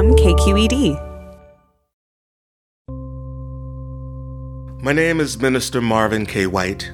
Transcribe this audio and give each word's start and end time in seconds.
from 0.00 0.16
KQED. 0.16 0.96
My 4.82 4.94
name 4.94 5.20
is 5.20 5.38
Minister 5.38 5.82
Marvin 5.82 6.24
K. 6.24 6.46
White, 6.46 6.90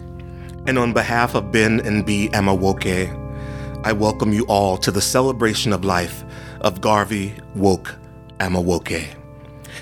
and 0.66 0.76
on 0.76 0.92
behalf 0.92 1.36
of 1.36 1.52
Ben 1.52 1.78
and 1.86 2.04
B. 2.04 2.28
Amawoke, 2.32 3.86
I 3.86 3.92
welcome 3.92 4.32
you 4.32 4.44
all 4.46 4.76
to 4.78 4.90
the 4.90 5.00
celebration 5.00 5.72
of 5.72 5.84
life 5.84 6.24
of 6.62 6.80
Garvey 6.80 7.32
Woke 7.54 7.94
Amawoke. 8.40 9.06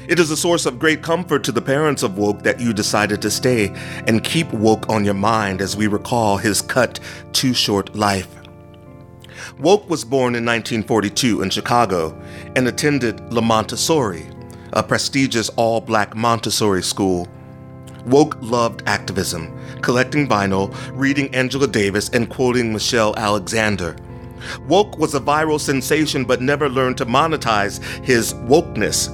It 0.07 0.19
is 0.19 0.31
a 0.31 0.37
source 0.37 0.67
of 0.67 0.79
great 0.79 1.03
comfort 1.03 1.45
to 1.45 1.53
the 1.53 1.63
parents 1.63 2.03
of 2.03 2.19
Woke 2.19 2.43
that 2.43 2.61
you 2.61 2.75
decided 2.75 3.23
to 3.23 3.31
stay 3.31 3.69
and 4.07 4.23
keep 4.23 4.53
Woke 4.53 4.91
on 4.91 5.03
your 5.03 5.15
mind 5.15 5.63
as 5.63 5.79
we 5.79 5.87
recall 5.87 6.37
his 6.37 6.61
cut, 6.61 7.01
too 7.33 7.55
short 7.55 7.97
life. 7.97 8.44
Woke 9.61 9.89
was 9.89 10.05
born 10.05 10.35
in 10.35 10.45
1942 10.45 11.43
in 11.43 11.51
Chicago 11.51 12.21
and 12.57 12.67
attended 12.67 13.33
La 13.33 13.41
Montessori, 13.41 14.27
a 14.73 14.83
prestigious 14.83 15.49
all 15.51 15.81
black 15.81 16.17
Montessori 16.17 16.83
school. 16.83 17.29
Woke 18.07 18.37
loved 18.41 18.83
activism, 18.87 19.57
collecting 19.81 20.29
vinyl, 20.29 20.75
reading 20.93 21.33
Angela 21.35 21.69
Davis, 21.69 22.09
and 22.09 22.29
quoting 22.29 22.73
Michelle 22.73 23.17
Alexander. 23.17 23.97
Woke 24.67 24.99
was 24.99 25.15
a 25.15 25.21
viral 25.21 25.61
sensation 25.61 26.25
but 26.25 26.43
never 26.43 26.69
learned 26.69 26.99
to 26.99 27.07
monetize 27.07 27.81
his 28.05 28.35
wokeness, 28.35 29.09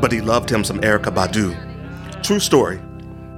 but 0.00 0.12
he 0.12 0.20
loved 0.20 0.48
him 0.48 0.62
some 0.62 0.80
Erykah 0.80 1.12
Badu. 1.12 2.22
True 2.22 2.40
story. 2.40 2.80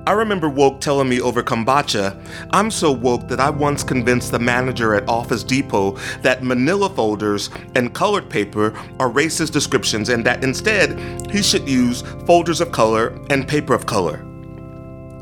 I 0.05 0.13
remember 0.13 0.49
Woke 0.49 0.81
telling 0.81 1.09
me 1.09 1.21
over 1.21 1.45
kombucha, 1.45 2.21
I'm 2.51 2.73
so 2.73 2.91
woke 2.91 3.29
that 3.29 3.39
I 3.39 3.51
once 3.51 3.85
convinced 3.85 4.33
the 4.33 4.39
manager 4.41 4.97
at 4.97 5.09
Office 5.09 5.45
Depot 5.45 5.93
that 6.23 6.43
manila 6.43 6.91
folders 6.91 7.51
and 7.77 7.95
colored 7.95 8.29
paper 8.29 8.77
are 8.99 9.09
racist 9.09 9.53
descriptions 9.53 10.09
and 10.09 10.27
that 10.27 10.43
instead 10.43 11.31
he 11.31 11.41
should 11.41 11.69
use 11.69 12.03
folders 12.27 12.61
of 12.61 12.73
color 12.73 13.17
and 13.31 13.47
paper 13.47 13.75
of 13.75 13.87
color. 13.87 14.25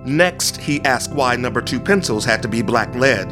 Next, 0.06 0.56
he 0.56 0.80
asked 0.86 1.12
why 1.12 1.36
number 1.36 1.60
two 1.60 1.78
pencils 1.78 2.24
had 2.24 2.40
to 2.40 2.48
be 2.48 2.62
black 2.62 2.94
lead. 2.94 3.30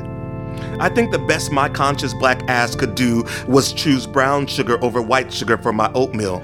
I 0.81 0.91
think 0.91 1.13
the 1.13 1.19
best 1.19 1.51
my 1.51 1.71
conscious 1.71 2.13
black 2.13 2.43
ass 2.49 2.77
could 2.77 2.95
do 2.95 3.25
was 3.47 3.73
choose 3.73 4.07
brown 4.07 4.47
sugar 4.47 4.83
over 4.85 5.01
white 5.01 5.33
sugar 5.33 5.57
for 5.57 5.73
my 5.73 5.91
oatmeal. 5.95 6.41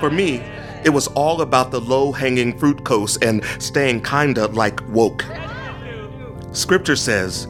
For 0.00 0.10
me, 0.10 0.42
it 0.84 0.90
was 0.90 1.06
all 1.08 1.42
about 1.42 1.70
the 1.70 1.80
low 1.80 2.12
hanging 2.12 2.58
fruit 2.58 2.84
coast 2.84 3.22
and 3.22 3.44
staying 3.58 4.02
kinda 4.02 4.46
like 4.48 4.80
woke. 4.88 5.24
Scripture 6.52 6.96
says, 6.96 7.46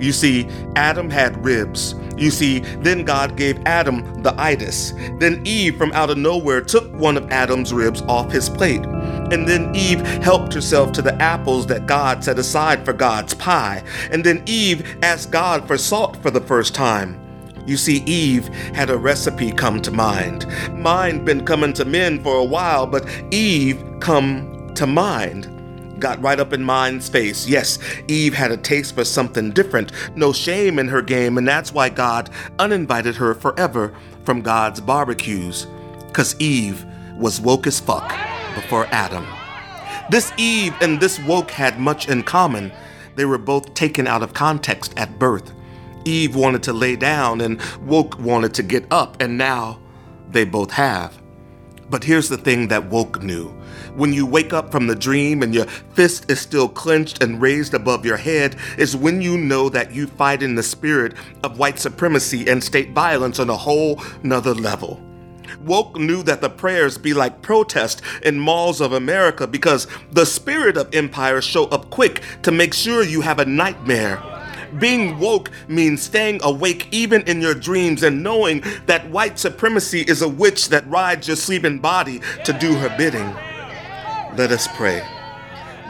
you 0.00 0.12
see, 0.12 0.48
Adam 0.76 1.10
had 1.10 1.44
ribs. 1.44 1.94
You 2.16 2.30
see, 2.30 2.60
then 2.80 3.04
God 3.04 3.36
gave 3.36 3.58
Adam 3.66 4.22
the 4.22 4.34
itis. 4.40 4.92
Then 5.18 5.42
Eve, 5.46 5.76
from 5.76 5.92
out 5.92 6.10
of 6.10 6.18
nowhere, 6.18 6.62
took 6.62 6.90
one 6.94 7.16
of 7.16 7.30
Adam's 7.30 7.72
ribs 7.72 8.02
off 8.02 8.32
his 8.32 8.48
plate. 8.48 8.82
And 8.82 9.46
then 9.46 9.74
Eve 9.74 10.00
helped 10.22 10.54
herself 10.54 10.92
to 10.92 11.02
the 11.02 11.14
apples 11.14 11.66
that 11.66 11.86
God 11.86 12.24
set 12.24 12.38
aside 12.38 12.84
for 12.84 12.92
God's 12.92 13.34
pie. 13.34 13.82
And 14.10 14.24
then 14.24 14.42
Eve 14.46 14.98
asked 15.02 15.30
God 15.30 15.66
for 15.66 15.76
salt 15.76 16.16
for 16.16 16.30
the 16.30 16.40
first 16.40 16.74
time. 16.74 17.19
You 17.70 17.76
see, 17.76 17.98
Eve 17.98 18.48
had 18.74 18.90
a 18.90 18.98
recipe 18.98 19.52
come 19.52 19.80
to 19.82 19.92
mind. 19.92 20.44
Mine 20.72 21.24
been 21.24 21.46
coming 21.46 21.72
to 21.74 21.84
men 21.84 22.20
for 22.20 22.34
a 22.34 22.44
while, 22.44 22.84
but 22.84 23.08
Eve 23.30 23.80
come 24.00 24.72
to 24.74 24.88
mind. 24.88 26.00
Got 26.00 26.20
right 26.20 26.40
up 26.40 26.52
in 26.52 26.64
mine's 26.64 27.08
face. 27.08 27.46
Yes, 27.46 27.78
Eve 28.08 28.34
had 28.34 28.50
a 28.50 28.56
taste 28.56 28.96
for 28.96 29.04
something 29.04 29.52
different, 29.52 29.92
no 30.16 30.32
shame 30.32 30.80
in 30.80 30.88
her 30.88 31.00
game, 31.00 31.38
and 31.38 31.46
that's 31.46 31.72
why 31.72 31.90
God 31.90 32.30
uninvited 32.58 33.14
her 33.14 33.36
forever 33.36 33.94
from 34.24 34.42
God's 34.42 34.80
barbecues. 34.80 35.68
Cause 36.12 36.34
Eve 36.40 36.84
was 37.16 37.40
woke 37.40 37.68
as 37.68 37.78
fuck 37.78 38.08
before 38.56 38.86
Adam. 38.86 39.28
This 40.10 40.32
Eve 40.36 40.74
and 40.80 40.98
this 40.98 41.20
woke 41.20 41.52
had 41.52 41.78
much 41.78 42.08
in 42.08 42.24
common. 42.24 42.72
They 43.14 43.26
were 43.26 43.38
both 43.38 43.74
taken 43.74 44.08
out 44.08 44.24
of 44.24 44.34
context 44.34 44.92
at 44.96 45.20
birth. 45.20 45.52
Eve 46.04 46.34
wanted 46.34 46.62
to 46.64 46.72
lay 46.72 46.96
down 46.96 47.40
and 47.40 47.60
woke 47.82 48.18
wanted 48.18 48.54
to 48.54 48.62
get 48.62 48.86
up, 48.90 49.20
and 49.20 49.36
now 49.38 49.80
they 50.30 50.44
both 50.44 50.70
have. 50.72 51.20
But 51.90 52.04
here's 52.04 52.28
the 52.28 52.38
thing 52.38 52.68
that 52.68 52.88
woke 52.88 53.22
knew. 53.22 53.48
When 53.96 54.12
you 54.12 54.24
wake 54.24 54.52
up 54.52 54.70
from 54.70 54.86
the 54.86 54.94
dream 54.94 55.42
and 55.42 55.52
your 55.52 55.64
fist 55.64 56.30
is 56.30 56.40
still 56.40 56.68
clenched 56.68 57.22
and 57.22 57.42
raised 57.42 57.74
above 57.74 58.06
your 58.06 58.16
head, 58.16 58.56
is 58.78 58.96
when 58.96 59.20
you 59.20 59.36
know 59.36 59.68
that 59.68 59.92
you 59.92 60.06
fight 60.06 60.42
in 60.42 60.54
the 60.54 60.62
spirit 60.62 61.14
of 61.42 61.58
white 61.58 61.80
supremacy 61.80 62.48
and 62.48 62.62
state 62.62 62.92
violence 62.92 63.40
on 63.40 63.50
a 63.50 63.56
whole 63.56 64.00
nother 64.22 64.54
level. 64.54 65.02
Woke 65.64 65.98
knew 65.98 66.22
that 66.22 66.40
the 66.40 66.48
prayers 66.48 66.96
be 66.96 67.12
like 67.12 67.42
protest 67.42 68.02
in 68.22 68.38
malls 68.38 68.80
of 68.80 68.92
America 68.92 69.48
because 69.48 69.88
the 70.12 70.24
spirit 70.24 70.76
of 70.76 70.94
empire 70.94 71.40
show 71.40 71.66
up 71.66 71.90
quick 71.90 72.22
to 72.42 72.52
make 72.52 72.72
sure 72.72 73.02
you 73.02 73.20
have 73.20 73.40
a 73.40 73.44
nightmare. 73.44 74.39
Being 74.78 75.18
woke 75.18 75.50
means 75.68 76.02
staying 76.02 76.40
awake 76.42 76.88
even 76.92 77.22
in 77.22 77.40
your 77.40 77.54
dreams 77.54 78.02
and 78.02 78.22
knowing 78.22 78.62
that 78.86 79.10
white 79.10 79.38
supremacy 79.38 80.02
is 80.02 80.22
a 80.22 80.28
witch 80.28 80.68
that 80.68 80.88
rides 80.88 81.26
your 81.26 81.36
sleeping 81.36 81.78
body 81.78 82.20
to 82.44 82.52
do 82.52 82.74
her 82.74 82.94
bidding. 82.96 83.34
Let 84.36 84.52
us 84.52 84.68
pray. 84.76 85.02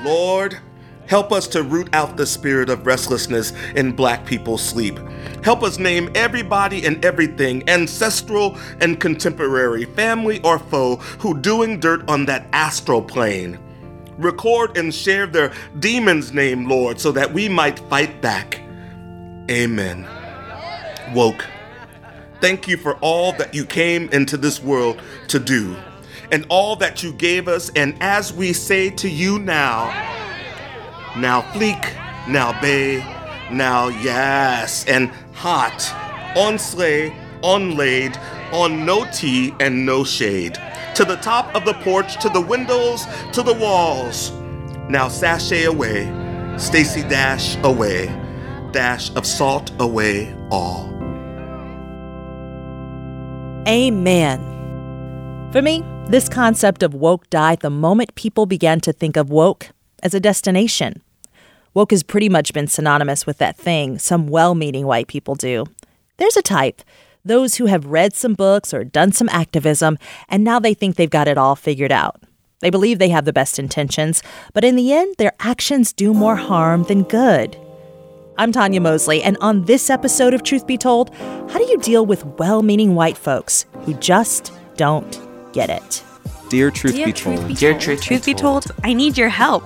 Lord, 0.02 0.58
help 1.06 1.30
us 1.30 1.46
to 1.48 1.62
root 1.62 1.90
out 1.92 2.16
the 2.16 2.26
spirit 2.26 2.70
of 2.70 2.86
restlessness 2.86 3.52
in 3.74 3.92
black 3.92 4.24
people's 4.24 4.62
sleep. 4.62 4.98
Help 5.44 5.62
us 5.62 5.78
name 5.78 6.10
everybody 6.14 6.86
and 6.86 7.04
everything, 7.04 7.68
ancestral 7.68 8.56
and 8.80 8.98
contemporary, 8.98 9.84
family 9.84 10.40
or 10.42 10.58
foe, 10.58 10.96
who 11.18 11.38
doing 11.38 11.80
dirt 11.80 12.08
on 12.08 12.24
that 12.26 12.46
astral 12.52 13.02
plane. 13.02 13.58
Record 14.16 14.76
and 14.76 14.94
share 14.94 15.26
their 15.26 15.52
demon's 15.78 16.32
name, 16.32 16.68
Lord, 16.68 17.00
so 17.00 17.12
that 17.12 17.32
we 17.32 17.48
might 17.48 17.78
fight 17.90 18.20
back. 18.20 18.60
Amen. 19.50 20.06
Woke. 21.12 21.44
Thank 22.40 22.68
you 22.68 22.76
for 22.76 22.94
all 22.96 23.32
that 23.32 23.52
you 23.54 23.66
came 23.66 24.08
into 24.10 24.36
this 24.36 24.62
world 24.62 25.02
to 25.28 25.38
do 25.38 25.76
and 26.30 26.46
all 26.48 26.76
that 26.76 27.02
you 27.02 27.12
gave 27.12 27.48
us. 27.48 27.70
And 27.74 27.96
as 28.00 28.32
we 28.32 28.52
say 28.52 28.90
to 28.90 29.08
you 29.08 29.38
now, 29.38 29.88
now 31.16 31.42
fleek, 31.52 31.82
now 32.28 32.58
bay, 32.60 32.98
now 33.50 33.88
yes, 33.88 34.86
and 34.86 35.10
hot, 35.32 35.92
on 36.36 36.58
sleigh, 36.58 37.12
on 37.42 37.76
laid, 37.76 38.16
on 38.52 38.86
no 38.86 39.04
tea 39.12 39.52
and 39.60 39.84
no 39.84 40.04
shade. 40.04 40.58
To 40.94 41.04
the 41.04 41.16
top 41.16 41.54
of 41.54 41.64
the 41.64 41.74
porch, 41.74 42.20
to 42.22 42.28
the 42.28 42.40
windows, 42.40 43.04
to 43.32 43.42
the 43.42 43.54
walls. 43.54 44.30
Now 44.88 45.08
sashay 45.08 45.64
away, 45.64 46.06
Stacy 46.58 47.02
dash 47.02 47.56
away, 47.64 48.08
dash 48.72 49.14
of 49.14 49.26
salt 49.26 49.72
away 49.80 50.34
all. 50.50 50.88
Amen. 53.68 54.40
For 55.52 55.60
me, 55.60 55.84
this 56.06 56.28
concept 56.28 56.82
of 56.82 56.94
woke 56.94 57.28
died 57.30 57.60
the 57.60 57.70
moment 57.70 58.14
people 58.14 58.46
began 58.46 58.80
to 58.80 58.92
think 58.92 59.16
of 59.16 59.30
woke 59.30 59.70
as 60.02 60.14
a 60.14 60.20
destination. 60.20 61.02
Woke 61.72 61.92
has 61.92 62.02
pretty 62.02 62.28
much 62.28 62.52
been 62.52 62.66
synonymous 62.66 63.26
with 63.26 63.38
that 63.38 63.56
thing 63.56 63.98
some 63.98 64.26
well 64.26 64.54
meaning 64.54 64.86
white 64.86 65.08
people 65.08 65.34
do. 65.34 65.66
There's 66.16 66.36
a 66.36 66.42
type, 66.42 66.82
those 67.24 67.56
who 67.56 67.66
have 67.66 67.86
read 67.86 68.14
some 68.14 68.34
books 68.34 68.74
or 68.74 68.82
done 68.82 69.12
some 69.12 69.28
activism, 69.28 69.98
and 70.28 70.42
now 70.42 70.58
they 70.58 70.74
think 70.74 70.96
they've 70.96 71.08
got 71.08 71.28
it 71.28 71.38
all 71.38 71.54
figured 71.54 71.92
out. 71.92 72.22
They 72.60 72.70
believe 72.70 72.98
they 72.98 73.08
have 73.10 73.24
the 73.24 73.32
best 73.32 73.58
intentions, 73.58 74.22
but 74.52 74.64
in 74.64 74.76
the 74.76 74.92
end, 74.92 75.14
their 75.18 75.32
actions 75.40 75.92
do 75.92 76.12
more 76.12 76.36
harm 76.36 76.84
than 76.84 77.04
good. 77.04 77.56
I'm 78.40 78.52
Tanya 78.52 78.80
Mosley, 78.80 79.22
and 79.22 79.36
on 79.42 79.66
this 79.66 79.90
episode 79.90 80.32
of 80.32 80.42
Truth 80.42 80.66
Be 80.66 80.78
Told, 80.78 81.14
how 81.14 81.58
do 81.58 81.64
you 81.64 81.76
deal 81.76 82.06
with 82.06 82.24
well 82.38 82.62
meaning 82.62 82.94
white 82.94 83.18
folks 83.18 83.66
who 83.82 83.92
just 83.92 84.50
don't 84.76 85.20
get 85.52 85.68
it? 85.68 86.02
Dear 86.48 86.70
Truth 86.70 86.94
Dear 86.94 87.04
Be 87.04 87.12
Truth 87.12 87.36
Told. 87.36 87.48
Be 87.48 87.54
Dear 87.54 87.72
Told. 87.72 87.82
Truth 87.82 88.02
Truth 88.02 88.24
Be 88.24 88.32
be 88.32 88.38
told, 88.38 88.64
I 88.82 88.94
need 88.94 89.18
your 89.18 89.28
help. 89.28 89.62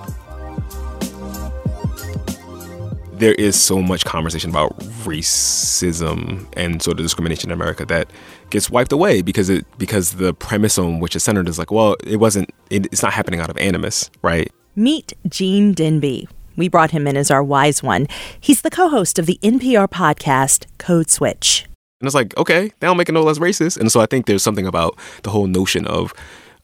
there 3.13 3.35
is 3.35 3.57
so 3.57 3.81
much 3.81 4.03
conversation 4.03 4.49
about 4.49 4.77
racism 5.05 6.45
and 6.57 6.81
sort 6.81 6.99
of 6.99 7.05
discrimination 7.05 7.51
in 7.51 7.53
America 7.53 7.85
that 7.85 8.09
gets 8.49 8.69
wiped 8.69 8.91
away 8.91 9.21
because 9.21 9.49
it 9.49 9.65
because 9.77 10.15
the 10.15 10.33
premise 10.33 10.77
on 10.77 10.99
which 10.99 11.15
it's 11.15 11.23
centered 11.23 11.47
is 11.47 11.57
like, 11.57 11.71
well, 11.71 11.95
it 12.05 12.17
wasn't 12.17 12.49
it, 12.69 12.87
it's 12.87 13.01
not 13.01 13.13
happening 13.13 13.39
out 13.39 13.49
of 13.49 13.55
animus, 13.57 14.11
right? 14.21 14.51
Meet 14.75 15.13
Gene 15.29 15.73
Demby. 15.73 16.27
We 16.55 16.67
brought 16.67 16.91
him 16.91 17.07
in 17.07 17.17
as 17.17 17.31
our 17.31 17.43
wise 17.43 17.83
one. 17.83 18.07
He's 18.39 18.61
the 18.61 18.69
co 18.69 18.89
host 18.89 19.19
of 19.19 19.25
the 19.25 19.39
NPR 19.41 19.87
podcast 19.89 20.65
Code 20.77 21.09
Switch. 21.09 21.65
And 22.01 22.07
it's 22.07 22.15
like, 22.15 22.35
okay, 22.37 22.71
they 22.79 22.87
don't 22.87 22.97
make 22.97 23.09
it 23.09 23.13
no 23.13 23.23
less 23.23 23.39
racist. 23.39 23.77
And 23.77 23.91
so 23.91 24.01
I 24.01 24.05
think 24.05 24.25
there's 24.25 24.43
something 24.43 24.67
about 24.67 24.97
the 25.23 25.29
whole 25.29 25.47
notion 25.47 25.87
of 25.87 26.13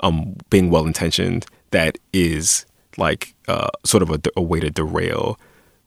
um, 0.02 0.36
being 0.50 0.70
well 0.70 0.86
intentioned 0.86 1.46
that 1.72 1.98
is 2.14 2.66
like 2.98 3.34
uh, 3.48 3.70
sort 3.86 4.04
of 4.04 4.10
a, 4.12 4.20
a 4.36 4.42
way 4.42 4.60
to 4.60 4.70
derail 4.70 5.40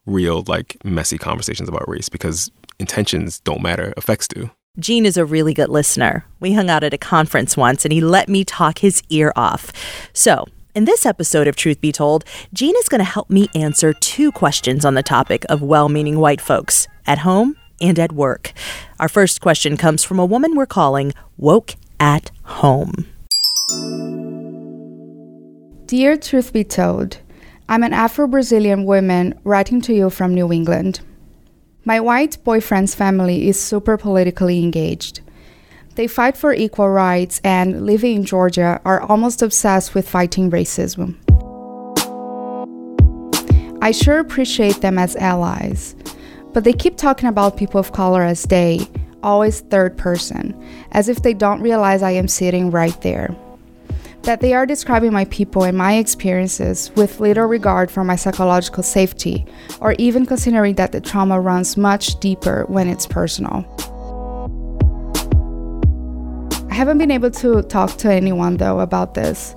real, 0.06 0.44
like 0.46 0.76
messy 0.84 1.18
conversations 1.18 1.68
about 1.68 1.88
race 1.88 2.08
because 2.08 2.50
intentions 2.78 3.40
don't 3.40 3.62
matter, 3.62 3.92
effects 3.96 4.28
do. 4.28 4.50
Gene 4.78 5.06
is 5.06 5.16
a 5.16 5.24
really 5.24 5.54
good 5.54 5.68
listener. 5.68 6.24
We 6.40 6.52
hung 6.52 6.68
out 6.68 6.82
at 6.82 6.92
a 6.92 6.98
conference 6.98 7.56
once 7.56 7.84
and 7.84 7.92
he 7.92 8.00
let 8.00 8.28
me 8.28 8.44
talk 8.44 8.78
his 8.78 9.02
ear 9.08 9.32
off. 9.36 9.72
So, 10.12 10.46
in 10.74 10.84
this 10.84 11.06
episode 11.06 11.46
of 11.46 11.56
Truth 11.56 11.80
Be 11.80 11.92
Told, 11.92 12.24
Gene 12.52 12.74
is 12.76 12.88
going 12.88 12.98
to 12.98 13.04
help 13.04 13.30
me 13.30 13.48
answer 13.54 13.92
two 13.92 14.32
questions 14.32 14.84
on 14.84 14.94
the 14.94 15.02
topic 15.02 15.44
of 15.48 15.62
well 15.62 15.88
meaning 15.88 16.18
white 16.18 16.40
folks 16.40 16.88
at 17.06 17.18
home 17.18 17.56
and 17.80 17.98
at 17.98 18.12
work. 18.12 18.52
Our 18.98 19.08
first 19.08 19.40
question 19.40 19.76
comes 19.76 20.02
from 20.02 20.18
a 20.18 20.26
woman 20.26 20.56
we're 20.56 20.66
calling 20.66 21.12
Woke 21.36 21.76
at 22.00 22.30
Home. 22.42 23.06
Dear 25.86 26.16
Truth 26.16 26.52
Be 26.52 26.64
Told, 26.64 27.18
I'm 27.68 27.82
an 27.82 27.92
Afro 27.92 28.26
Brazilian 28.26 28.84
woman 28.84 29.38
writing 29.44 29.80
to 29.82 29.94
you 29.94 30.10
from 30.10 30.34
New 30.34 30.52
England. 30.52 31.00
My 31.84 32.00
white 32.00 32.42
boyfriend's 32.42 32.94
family 32.94 33.48
is 33.48 33.60
super 33.60 33.96
politically 33.96 34.62
engaged. 34.62 35.20
They 35.94 36.08
fight 36.08 36.36
for 36.36 36.52
equal 36.52 36.88
rights 36.88 37.40
and, 37.44 37.86
living 37.86 38.16
in 38.16 38.24
Georgia, 38.24 38.80
are 38.84 39.02
almost 39.02 39.42
obsessed 39.42 39.94
with 39.94 40.08
fighting 40.08 40.50
racism. 40.50 41.16
I 43.80 43.92
sure 43.92 44.18
appreciate 44.18 44.80
them 44.80 44.98
as 44.98 45.14
allies, 45.16 45.94
but 46.52 46.64
they 46.64 46.72
keep 46.72 46.96
talking 46.96 47.28
about 47.28 47.56
people 47.56 47.78
of 47.78 47.92
color 47.92 48.22
as 48.22 48.42
they, 48.44 48.88
always 49.22 49.60
third 49.60 49.96
person, 49.96 50.60
as 50.92 51.08
if 51.08 51.22
they 51.22 51.34
don't 51.34 51.60
realize 51.60 52.02
I 52.02 52.12
am 52.12 52.28
sitting 52.28 52.70
right 52.70 52.98
there 53.02 53.34
that 54.24 54.40
they 54.40 54.54
are 54.54 54.64
describing 54.64 55.12
my 55.12 55.26
people 55.26 55.64
and 55.64 55.76
my 55.76 55.96
experiences 55.96 56.90
with 56.96 57.20
little 57.20 57.44
regard 57.44 57.90
for 57.90 58.02
my 58.04 58.16
psychological 58.16 58.82
safety, 58.82 59.44
or 59.80 59.94
even 59.98 60.24
considering 60.24 60.74
that 60.76 60.92
the 60.92 61.00
trauma 61.00 61.38
runs 61.38 61.76
much 61.76 62.18
deeper 62.20 62.64
when 62.68 62.88
it's 62.88 63.06
personal. 63.06 63.64
I 66.74 66.76
haven't 66.76 66.98
been 66.98 67.12
able 67.12 67.30
to 67.30 67.62
talk 67.62 67.98
to 67.98 68.12
anyone 68.12 68.56
though 68.56 68.80
about 68.80 69.14
this. 69.14 69.54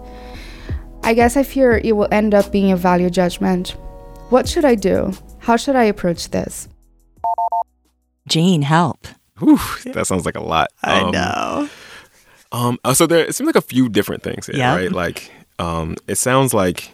I 1.02 1.16
guess 1.16 1.36
I 1.36 1.42
fear 1.42 1.82
it 1.84 1.96
will 1.96 2.08
end 2.12 2.36
up 2.36 2.52
being 2.52 2.72
a 2.72 2.76
value 2.76 3.10
judgment. 3.10 3.70
What 4.30 4.48
should 4.48 4.64
I 4.64 4.76
do? 4.76 5.12
How 5.40 5.58
should 5.58 5.76
I 5.76 5.86
approach 5.86 6.30
this? 6.30 6.70
Gene, 8.28 8.62
help. 8.62 9.08
Whew, 9.40 9.58
that 9.94 10.06
sounds 10.06 10.28
like 10.28 10.36
a 10.36 10.44
lot. 10.44 10.70
I 10.84 11.00
um, 11.00 11.12
know. 11.12 11.70
Um, 12.52 12.78
uh, 12.84 12.94
so 12.94 13.08
there 13.08 13.26
it 13.26 13.34
seems 13.34 13.48
like 13.48 13.56
a 13.56 13.62
few 13.62 13.90
different 13.90 14.22
things 14.22 14.46
here, 14.46 14.58
yep. 14.58 14.78
right? 14.78 14.92
Like, 14.92 15.32
um, 15.58 15.96
it 16.06 16.20
sounds 16.20 16.54
like, 16.54 16.92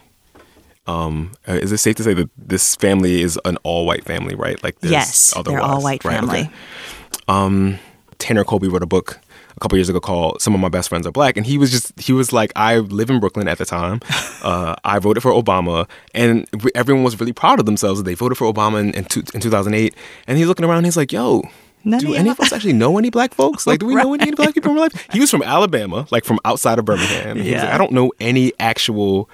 um, 0.86 1.32
uh, 1.46 1.52
is 1.52 1.70
it 1.70 1.76
safe 1.76 1.96
to 1.96 2.02
say 2.02 2.14
that 2.14 2.30
this 2.38 2.76
family 2.76 3.20
is 3.20 3.38
an 3.44 3.58
all-white 3.58 4.06
family, 4.06 4.34
right? 4.34 4.62
Like, 4.64 4.76
yes, 4.80 5.34
they're 5.44 5.60
all-white 5.60 6.02
right? 6.02 6.14
family. 6.14 6.40
Okay. 6.40 6.50
Um, 7.28 7.78
Tanner 8.18 8.44
Colby 8.44 8.68
wrote 8.68 8.82
a 8.82 8.86
book 8.86 9.20
a 9.56 9.60
couple 9.60 9.78
years 9.78 9.88
ago 9.88 10.00
called 10.00 10.40
"Some 10.42 10.54
of 10.54 10.60
My 10.60 10.68
Best 10.68 10.88
Friends 10.88 11.06
Are 11.06 11.12
Black," 11.12 11.36
and 11.36 11.46
he 11.46 11.58
was 11.58 11.70
just 11.70 11.98
he 11.98 12.12
was 12.12 12.32
like, 12.32 12.52
I 12.56 12.78
live 12.78 13.10
in 13.10 13.20
Brooklyn 13.20 13.48
at 13.48 13.58
the 13.58 13.64
time. 13.64 14.00
Uh, 14.44 14.76
I 14.84 14.98
voted 14.98 15.22
for 15.22 15.32
Obama, 15.32 15.88
and 16.14 16.46
everyone 16.74 17.02
was 17.02 17.18
really 17.18 17.32
proud 17.32 17.58
of 17.58 17.64
themselves. 17.64 17.98
That 17.98 18.04
they 18.04 18.12
voted 18.12 18.36
for 18.36 18.52
Obama 18.52 18.78
in, 18.78 18.90
in, 18.90 19.06
two, 19.06 19.20
in 19.32 19.40
2008, 19.40 19.94
and 20.26 20.36
he's 20.36 20.46
looking 20.46 20.66
around. 20.66 20.84
He's 20.84 20.98
like, 20.98 21.12
"Yo, 21.12 21.44
None 21.84 22.00
do 22.00 22.14
any 22.14 22.30
of 22.30 22.40
us 22.40 22.52
actually 22.52 22.72
know 22.72 22.98
any 22.98 23.10
black 23.10 23.34
folks? 23.34 23.66
Like, 23.66 23.80
do 23.80 23.86
we 23.86 23.94
right. 23.94 24.04
know 24.04 24.14
any 24.14 24.32
black 24.32 24.54
people 24.54 24.70
in 24.70 24.74
real 24.74 24.84
life? 24.84 25.08
He 25.12 25.20
was 25.20 25.30
from 25.30 25.42
Alabama, 25.42 26.06
like 26.10 26.24
from 26.24 26.40
outside 26.44 26.78
of 26.78 26.84
Birmingham. 26.84 27.38
Yeah. 27.38 27.62
Like, 27.62 27.74
I 27.74 27.78
don't 27.78 27.92
know 27.92 28.12
any 28.20 28.52
actual 28.58 29.28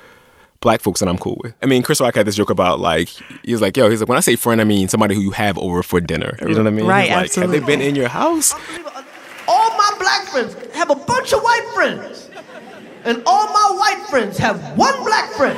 black 0.60 0.80
folks 0.80 1.00
that 1.00 1.08
I'm 1.08 1.18
cool 1.18 1.38
with. 1.42 1.54
I 1.62 1.66
mean, 1.66 1.82
Chris 1.82 2.00
Rock 2.00 2.14
had 2.14 2.26
this 2.26 2.34
joke 2.34 2.50
about 2.50 2.80
like 2.80 3.08
he 3.44 3.52
was 3.52 3.60
like, 3.60 3.76
"Yo," 3.76 3.88
he's 3.88 4.00
like, 4.00 4.08
"When 4.08 4.18
I 4.18 4.20
say 4.20 4.36
friend, 4.36 4.60
I 4.60 4.64
mean 4.64 4.88
somebody 4.88 5.14
who 5.14 5.20
you 5.20 5.30
have 5.30 5.58
over 5.58 5.82
for 5.82 6.00
dinner." 6.00 6.36
You 6.40 6.48
know 6.48 6.58
what 6.58 6.66
I 6.66 6.70
mean? 6.70 6.86
Right. 6.86 7.10
Like, 7.10 7.24
absolutely. 7.24 7.58
Have 7.58 7.66
they 7.66 7.72
been 7.72 7.82
in 7.82 7.94
your 7.94 8.08
house? 8.08 8.54
All 10.10 10.18
black 10.18 10.28
friends 10.32 10.74
have 10.74 10.90
a 10.90 10.94
bunch 10.94 11.32
of 11.32 11.40
white 11.40 11.70
friends, 11.74 12.30
and 13.04 13.22
all 13.26 13.46
my 13.46 13.76
white 13.78 14.06
friends 14.08 14.38
have 14.38 14.76
one 14.76 15.04
black 15.04 15.30
friend 15.32 15.56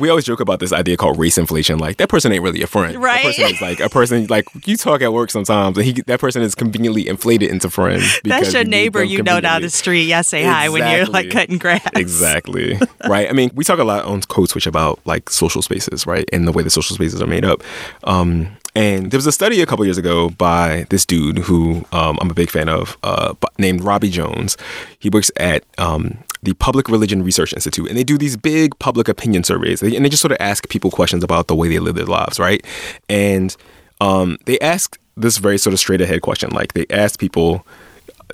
we 0.00 0.08
always 0.08 0.24
joke 0.24 0.40
about 0.40 0.58
this 0.58 0.72
idea 0.72 0.96
called 0.96 1.18
race 1.18 1.38
inflation. 1.38 1.78
Like 1.78 1.98
that 1.98 2.08
person 2.08 2.32
ain't 2.32 2.42
really 2.42 2.62
a 2.62 2.66
friend. 2.66 2.96
Right. 3.00 3.22
That 3.22 3.36
person 3.36 3.54
is 3.54 3.60
like 3.60 3.80
a 3.80 3.88
person 3.88 4.26
like 4.26 4.46
you 4.66 4.76
talk 4.76 5.02
at 5.02 5.12
work 5.12 5.30
sometimes, 5.30 5.76
and 5.76 5.86
he 5.86 5.92
that 6.06 6.18
person 6.18 6.42
is 6.42 6.54
conveniently 6.54 7.06
inflated 7.06 7.50
into 7.50 7.70
friends. 7.70 8.20
That's 8.24 8.52
your 8.52 8.64
neighbor 8.64 9.04
you 9.04 9.22
know 9.22 9.40
down 9.40 9.62
the 9.62 9.70
street. 9.70 10.04
Yeah, 10.04 10.22
say 10.22 10.40
exactly. 10.40 10.54
hi 10.54 10.68
when 10.70 10.96
you're 10.96 11.06
like 11.06 11.30
cutting 11.30 11.58
grass. 11.58 11.86
Exactly. 11.94 12.78
right. 13.06 13.28
I 13.28 13.32
mean, 13.32 13.50
we 13.54 13.64
talk 13.64 13.78
a 13.78 13.84
lot 13.84 14.04
on 14.04 14.22
Code 14.22 14.48
Switch 14.48 14.66
about 14.66 15.00
like 15.04 15.28
social 15.28 15.60
spaces, 15.60 16.06
right, 16.06 16.28
and 16.32 16.48
the 16.48 16.52
way 16.52 16.62
the 16.62 16.70
social 16.70 16.94
spaces 16.94 17.20
are 17.20 17.26
made 17.26 17.44
up. 17.44 17.62
Um, 18.04 18.48
and 18.74 19.10
there 19.10 19.18
was 19.18 19.26
a 19.26 19.32
study 19.32 19.60
a 19.60 19.66
couple 19.66 19.84
years 19.84 19.98
ago 19.98 20.30
by 20.30 20.86
this 20.90 21.04
dude 21.04 21.38
who 21.38 21.84
um, 21.92 22.18
I'm 22.20 22.30
a 22.30 22.34
big 22.34 22.50
fan 22.50 22.68
of, 22.68 22.96
uh, 23.02 23.34
named 23.58 23.82
Robbie 23.82 24.10
Jones. 24.10 24.56
He 24.98 25.10
works 25.10 25.30
at 25.36 25.64
um, 25.78 26.18
the 26.42 26.54
Public 26.54 26.88
Religion 26.88 27.22
Research 27.22 27.52
Institute, 27.52 27.88
and 27.88 27.98
they 27.98 28.04
do 28.04 28.16
these 28.16 28.36
big 28.36 28.78
public 28.78 29.08
opinion 29.08 29.44
surveys, 29.44 29.82
and 29.82 30.04
they 30.04 30.08
just 30.08 30.22
sort 30.22 30.32
of 30.32 30.38
ask 30.40 30.68
people 30.68 30.90
questions 30.90 31.24
about 31.24 31.48
the 31.48 31.54
way 31.54 31.68
they 31.68 31.78
live 31.78 31.96
their 31.96 32.06
lives, 32.06 32.38
right? 32.38 32.64
And 33.08 33.56
um, 34.00 34.38
they 34.46 34.58
ask 34.60 34.98
this 35.16 35.38
very 35.38 35.58
sort 35.58 35.74
of 35.74 35.80
straight 35.80 36.00
ahead 36.00 36.22
question, 36.22 36.50
like 36.50 36.72
they 36.74 36.86
ask 36.90 37.18
people 37.18 37.66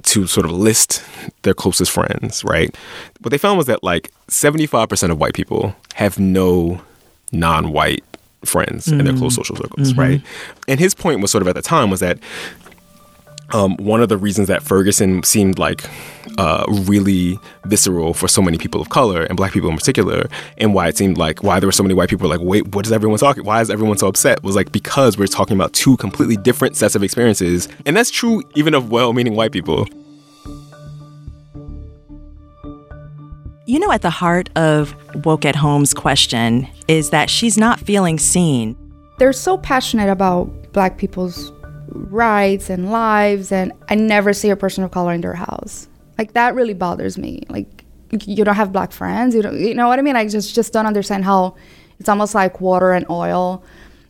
to 0.03 0.27
sort 0.27 0.45
of 0.45 0.53
list 0.53 1.03
their 1.43 1.55
closest 1.55 1.91
friends, 1.91 2.45
right? 2.45 2.75
What 3.21 3.31
they 3.31 3.39
found 3.39 3.57
was 3.57 3.67
that 3.67 3.83
like 3.83 4.13
75% 4.29 5.11
of 5.11 5.19
white 5.19 5.35
people 5.35 5.75
have 5.95 6.19
no 6.19 6.83
non-white 7.33 8.05
friends 8.49 8.87
mm-hmm. 8.87 9.01
in 9.01 9.07
their 9.07 9.17
close 9.17 9.35
mm. 9.35 9.37
social 9.37 9.57
circles, 9.57 9.91
mm-hmm. 9.91 10.01
right? 10.01 10.23
And 10.69 10.81
his 10.81 10.95
point 10.95 11.21
was 11.21 11.31
sort 11.31 11.43
of 11.43 11.49
at 11.49 11.55
the 11.55 11.63
time 11.63 11.91
was 11.91 12.01
that 12.01 12.19
um, 13.53 13.77
one 13.77 14.03
of 14.03 14.09
the 14.09 14.17
reasons 14.17 14.49
that 14.49 14.63
Ferguson 14.63 15.23
seemed 15.23 15.59
like 15.59 15.89
uh, 16.39 16.65
really 16.69 17.39
visceral 17.67 18.13
for 18.13 18.29
so 18.29 18.43
many 18.43 18.59
people 18.59 18.81
of 18.81 18.89
color 18.89 19.23
and 19.23 19.37
black 19.37 19.53
people 19.53 19.71
in 19.71 19.77
particular, 19.77 20.29
and 20.59 20.75
why 20.75 20.89
it 20.89 20.97
seemed 20.97 21.17
like 21.17 21.43
why 21.43 21.61
there 21.61 21.69
were 21.69 21.73
so 21.73 21.83
many 21.83 21.95
white 21.95 22.09
people 22.09 22.29
like, 22.29 22.41
wait, 22.41 22.75
what 22.75 22.85
is 22.87 22.93
everyone 22.93 23.19
talking? 23.19 23.45
Why 23.45 23.61
is 23.61 23.71
everyone 23.71 23.99
so 23.99 24.09
upset? 24.09 24.43
Was 24.43 24.57
like 24.57 24.73
because 24.73 25.17
we're 25.17 25.27
talking 25.27 25.57
about 25.57 25.73
two 25.73 25.97
completely 25.99 26.37
different 26.37 26.77
sets 26.77 26.95
of 26.95 27.03
experiences, 27.03 27.69
and 27.85 27.97
that's 27.97 28.11
true 28.11 28.43
even 28.55 28.75
of 28.75 28.91
well-meaning 28.91 29.37
white 29.37 29.53
people. 29.53 29.87
You 33.69 33.81
know, 33.81 33.91
at 33.91 34.03
the 34.03 34.11
heart 34.11 34.49
of 34.55 34.95
Woke 35.25 35.45
at 35.45 35.57
Home's 35.57 35.93
question 35.93 36.69
is 36.87 37.11
that 37.11 37.29
she's 37.29 37.59
not 37.59 37.81
feeling 37.81 38.17
seen. 38.17 38.77
They're 39.19 39.33
so 39.33 39.59
passionate 39.59 40.09
about 40.09 40.73
black 40.73 40.99
people's 40.99 41.53
rights 41.89 42.71
and 42.71 42.93
lives, 42.93 43.51
and 43.51 43.73
I 43.89 43.97
never 43.97 44.33
see 44.33 44.51
a 44.51 44.57
person 44.57 44.85
of 44.85 44.93
color 44.93 45.13
in 45.13 45.21
their 45.21 45.35
house. 45.35 45.89
Like 46.17 46.35
that 46.35 46.55
really 46.55 46.75
bothers 46.75 47.19
me. 47.19 47.43
Like 47.49 47.85
you 48.25 48.45
don't 48.45 48.55
have 48.55 48.71
black 48.71 48.93
friends. 48.93 49.35
You 49.35 49.43
don't. 49.43 49.59
You 49.59 49.75
know 49.75 49.89
what 49.89 49.99
I 49.99 50.03
mean? 50.03 50.15
I 50.15 50.29
just 50.29 50.55
just 50.55 50.73
don't 50.73 50.87
understand 50.87 51.25
how 51.25 51.57
it's 51.99 52.09
almost 52.09 52.37
like 52.37 52.61
water 52.61 52.93
and 52.93 53.05
oil. 53.11 53.65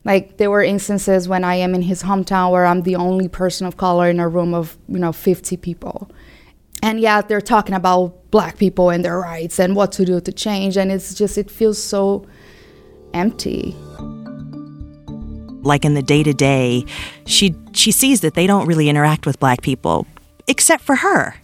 Like 0.04 0.36
there 0.36 0.50
were 0.50 0.62
instances 0.62 1.28
when 1.28 1.44
I 1.44 1.54
am 1.54 1.74
in 1.74 1.80
his 1.80 2.02
hometown 2.02 2.50
where 2.50 2.66
I'm 2.66 2.82
the 2.82 2.96
only 2.96 3.28
person 3.28 3.66
of 3.66 3.78
color 3.78 4.10
in 4.10 4.20
a 4.20 4.28
room 4.28 4.52
of 4.52 4.76
you 4.86 4.98
know 4.98 5.12
50 5.12 5.56
people 5.56 6.10
and 6.82 7.00
yeah 7.00 7.20
they're 7.20 7.40
talking 7.40 7.74
about 7.74 8.30
black 8.30 8.58
people 8.58 8.90
and 8.90 9.04
their 9.04 9.18
rights 9.18 9.58
and 9.58 9.76
what 9.76 9.92
to 9.92 10.04
do 10.04 10.20
to 10.20 10.32
change 10.32 10.76
and 10.76 10.92
it's 10.92 11.14
just 11.14 11.38
it 11.38 11.50
feels 11.50 11.82
so 11.82 12.26
empty 13.14 13.74
like 15.62 15.84
in 15.84 15.94
the 15.94 16.02
day 16.02 16.22
to 16.22 16.32
day 16.32 16.84
she 17.26 17.54
she 17.72 17.90
sees 17.90 18.20
that 18.20 18.34
they 18.34 18.46
don't 18.46 18.66
really 18.66 18.88
interact 18.88 19.26
with 19.26 19.38
black 19.40 19.62
people 19.62 20.06
except 20.46 20.82
for 20.82 20.96
her 20.96 21.34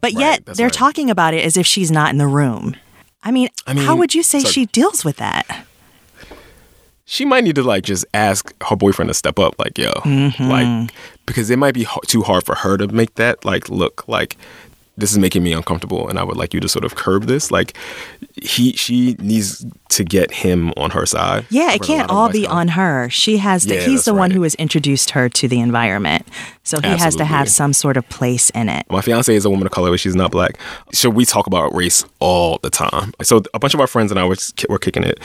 but 0.00 0.12
right, 0.12 0.20
yet 0.20 0.46
they're 0.46 0.66
right. 0.66 0.72
talking 0.72 1.10
about 1.10 1.34
it 1.34 1.44
as 1.44 1.56
if 1.56 1.66
she's 1.66 1.90
not 1.90 2.10
in 2.10 2.18
the 2.18 2.26
room 2.26 2.76
i 3.22 3.30
mean, 3.30 3.48
I 3.66 3.74
mean 3.74 3.84
how 3.84 3.96
would 3.96 4.14
you 4.14 4.22
say 4.22 4.40
sorry. 4.40 4.52
she 4.52 4.66
deals 4.66 5.04
with 5.04 5.16
that 5.16 5.66
she 7.08 7.24
might 7.24 7.44
need 7.44 7.54
to 7.54 7.62
like 7.62 7.84
just 7.84 8.04
ask 8.12 8.52
her 8.64 8.76
boyfriend 8.76 9.08
to 9.08 9.14
step 9.14 9.38
up 9.38 9.58
like 9.58 9.78
yo 9.78 9.92
mm-hmm. 9.92 10.44
like 10.44 10.90
because 11.24 11.50
it 11.50 11.58
might 11.58 11.74
be 11.74 11.86
too 12.06 12.22
hard 12.22 12.44
for 12.44 12.54
her 12.54 12.76
to 12.76 12.88
make 12.88 13.14
that 13.14 13.44
like 13.44 13.68
look 13.68 14.06
like 14.06 14.36
this 14.96 15.12
is 15.12 15.18
making 15.18 15.42
me 15.42 15.52
uncomfortable 15.52 16.08
and 16.08 16.18
I 16.18 16.24
would 16.24 16.36
like 16.36 16.54
you 16.54 16.60
to 16.60 16.68
sort 16.68 16.84
of 16.84 16.94
curb 16.94 17.24
this. 17.24 17.50
Like 17.50 17.76
he 18.40 18.72
she 18.72 19.14
needs 19.18 19.64
to 19.90 20.04
get 20.04 20.30
him 20.30 20.72
on 20.76 20.90
her 20.90 21.06
side. 21.06 21.46
Yeah, 21.50 21.72
it 21.72 21.82
can't 21.82 22.10
all 22.10 22.30
be 22.30 22.46
on 22.46 22.68
her. 22.68 23.08
She 23.10 23.36
has 23.36 23.66
to 23.66 23.74
yeah, 23.74 23.80
he's 23.80 24.04
the 24.04 24.12
right. 24.12 24.20
one 24.20 24.30
who 24.30 24.42
has 24.42 24.54
introduced 24.56 25.10
her 25.10 25.28
to 25.28 25.48
the 25.48 25.60
environment. 25.60 26.26
So 26.62 26.78
he 26.78 26.88
Absolutely. 26.88 27.04
has 27.04 27.16
to 27.16 27.24
have 27.24 27.48
some 27.48 27.72
sort 27.72 27.96
of 27.96 28.08
place 28.08 28.50
in 28.50 28.68
it. 28.68 28.86
My 28.90 29.00
fiance 29.00 29.34
is 29.34 29.44
a 29.44 29.50
woman 29.50 29.66
of 29.66 29.72
color, 29.72 29.90
but 29.90 30.00
she's 30.00 30.16
not 30.16 30.30
black. 30.30 30.58
So 30.92 31.10
we 31.10 31.24
talk 31.24 31.46
about 31.46 31.74
race 31.74 32.04
all 32.18 32.58
the 32.62 32.70
time. 32.70 33.12
So 33.22 33.42
a 33.54 33.58
bunch 33.58 33.74
of 33.74 33.80
our 33.80 33.86
friends 33.86 34.10
and 34.10 34.18
I 34.18 34.24
were, 34.24 34.36
were 34.68 34.78
kicking 34.78 35.04
it. 35.04 35.20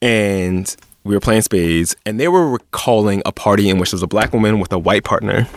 And 0.00 0.74
we 1.04 1.14
were 1.14 1.20
playing 1.20 1.42
spades 1.42 1.94
and 2.06 2.18
they 2.18 2.28
were 2.28 2.48
recalling 2.48 3.22
a 3.26 3.32
party 3.32 3.68
in 3.68 3.78
which 3.78 3.90
there 3.90 3.96
was 3.96 4.02
a 4.02 4.08
black 4.08 4.32
woman 4.32 4.58
with 4.58 4.72
a 4.72 4.78
white 4.78 5.04
partner 5.04 5.48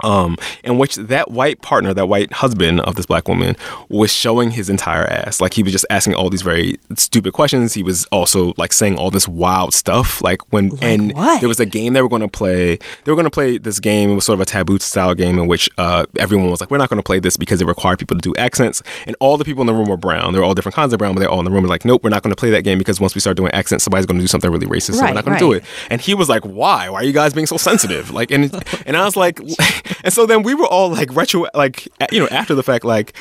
um, 0.00 0.36
in 0.64 0.78
which 0.78 0.96
that 0.96 1.30
white 1.30 1.62
partner, 1.62 1.92
that 1.94 2.06
white 2.06 2.32
husband 2.32 2.80
of 2.80 2.94
this 2.96 3.06
black 3.06 3.28
woman, 3.28 3.56
was 3.88 4.12
showing 4.12 4.50
his 4.50 4.68
entire 4.68 5.04
ass. 5.04 5.40
Like 5.40 5.54
he 5.54 5.62
was 5.62 5.72
just 5.72 5.86
asking 5.90 6.14
all 6.14 6.30
these 6.30 6.42
very 6.42 6.78
stupid 6.94 7.32
questions. 7.32 7.74
He 7.74 7.82
was 7.82 8.04
also 8.06 8.54
like 8.56 8.72
saying 8.72 8.96
all 8.96 9.10
this 9.10 9.28
wild 9.28 9.74
stuff. 9.74 10.22
Like 10.22 10.52
when 10.52 10.70
and 10.82 11.12
what? 11.14 11.40
there 11.40 11.48
was 11.48 11.60
a 11.60 11.66
game 11.66 11.92
they 11.92 12.02
were 12.02 12.08
going 12.08 12.22
to 12.22 12.28
play. 12.28 12.76
They 12.76 13.12
were 13.12 13.16
going 13.16 13.24
to 13.24 13.30
play 13.30 13.58
this 13.58 13.80
game. 13.80 14.10
It 14.10 14.14
was 14.14 14.24
sort 14.24 14.34
of 14.34 14.40
a 14.40 14.46
taboo 14.46 14.78
style 14.78 15.14
game 15.14 15.38
in 15.38 15.46
which 15.46 15.68
uh, 15.78 16.06
everyone 16.18 16.50
was 16.50 16.60
like, 16.60 16.70
"We're 16.70 16.78
not 16.78 16.88
going 16.88 16.98
to 16.98 17.06
play 17.06 17.18
this 17.18 17.36
because 17.36 17.60
it 17.60 17.66
required 17.66 17.98
people 17.98 18.16
to 18.16 18.20
do 18.20 18.34
accents." 18.36 18.82
And 19.06 19.16
all 19.20 19.36
the 19.36 19.44
people 19.44 19.62
in 19.62 19.66
the 19.66 19.74
room 19.74 19.88
were 19.88 19.96
brown. 19.96 20.32
They 20.32 20.38
were 20.38 20.44
all 20.44 20.54
different 20.54 20.74
kinds 20.74 20.92
of 20.92 20.98
brown, 20.98 21.14
but 21.14 21.20
they're 21.20 21.30
all 21.30 21.40
in 21.40 21.44
the 21.44 21.50
room. 21.50 21.64
Like, 21.64 21.84
nope, 21.84 22.04
we're 22.04 22.10
not 22.10 22.22
going 22.22 22.32
to 22.34 22.38
play 22.38 22.50
that 22.50 22.62
game 22.62 22.78
because 22.78 23.00
once 23.00 23.14
we 23.14 23.20
start 23.20 23.36
doing 23.36 23.52
accents, 23.52 23.84
somebody's 23.84 24.06
going 24.06 24.18
to 24.18 24.22
do 24.22 24.28
something 24.28 24.50
really 24.50 24.66
racist. 24.66 24.94
so 24.94 25.04
we're 25.04 25.12
not 25.12 25.24
going 25.24 25.38
to 25.38 25.44
do 25.44 25.52
it. 25.52 25.64
And 25.90 26.00
he 26.00 26.14
was 26.14 26.28
like, 26.28 26.44
"Why? 26.44 26.88
Why 26.88 27.00
are 27.00 27.04
you 27.04 27.12
guys 27.12 27.34
being 27.34 27.46
so 27.46 27.56
sensitive?" 27.56 28.10
Like, 28.10 28.30
and 28.30 28.52
and 28.86 28.96
I 28.96 29.04
was 29.04 29.16
like, 29.16 29.40
and 30.04 30.12
so 30.12 30.26
then 30.26 30.42
we 30.42 30.54
were 30.54 30.66
all 30.66 30.90
like 30.90 31.14
retro, 31.14 31.46
like 31.54 31.88
you 32.12 32.20
know, 32.20 32.28
after 32.28 32.54
the 32.54 32.62
fact, 32.62 32.84
like. 32.84 33.16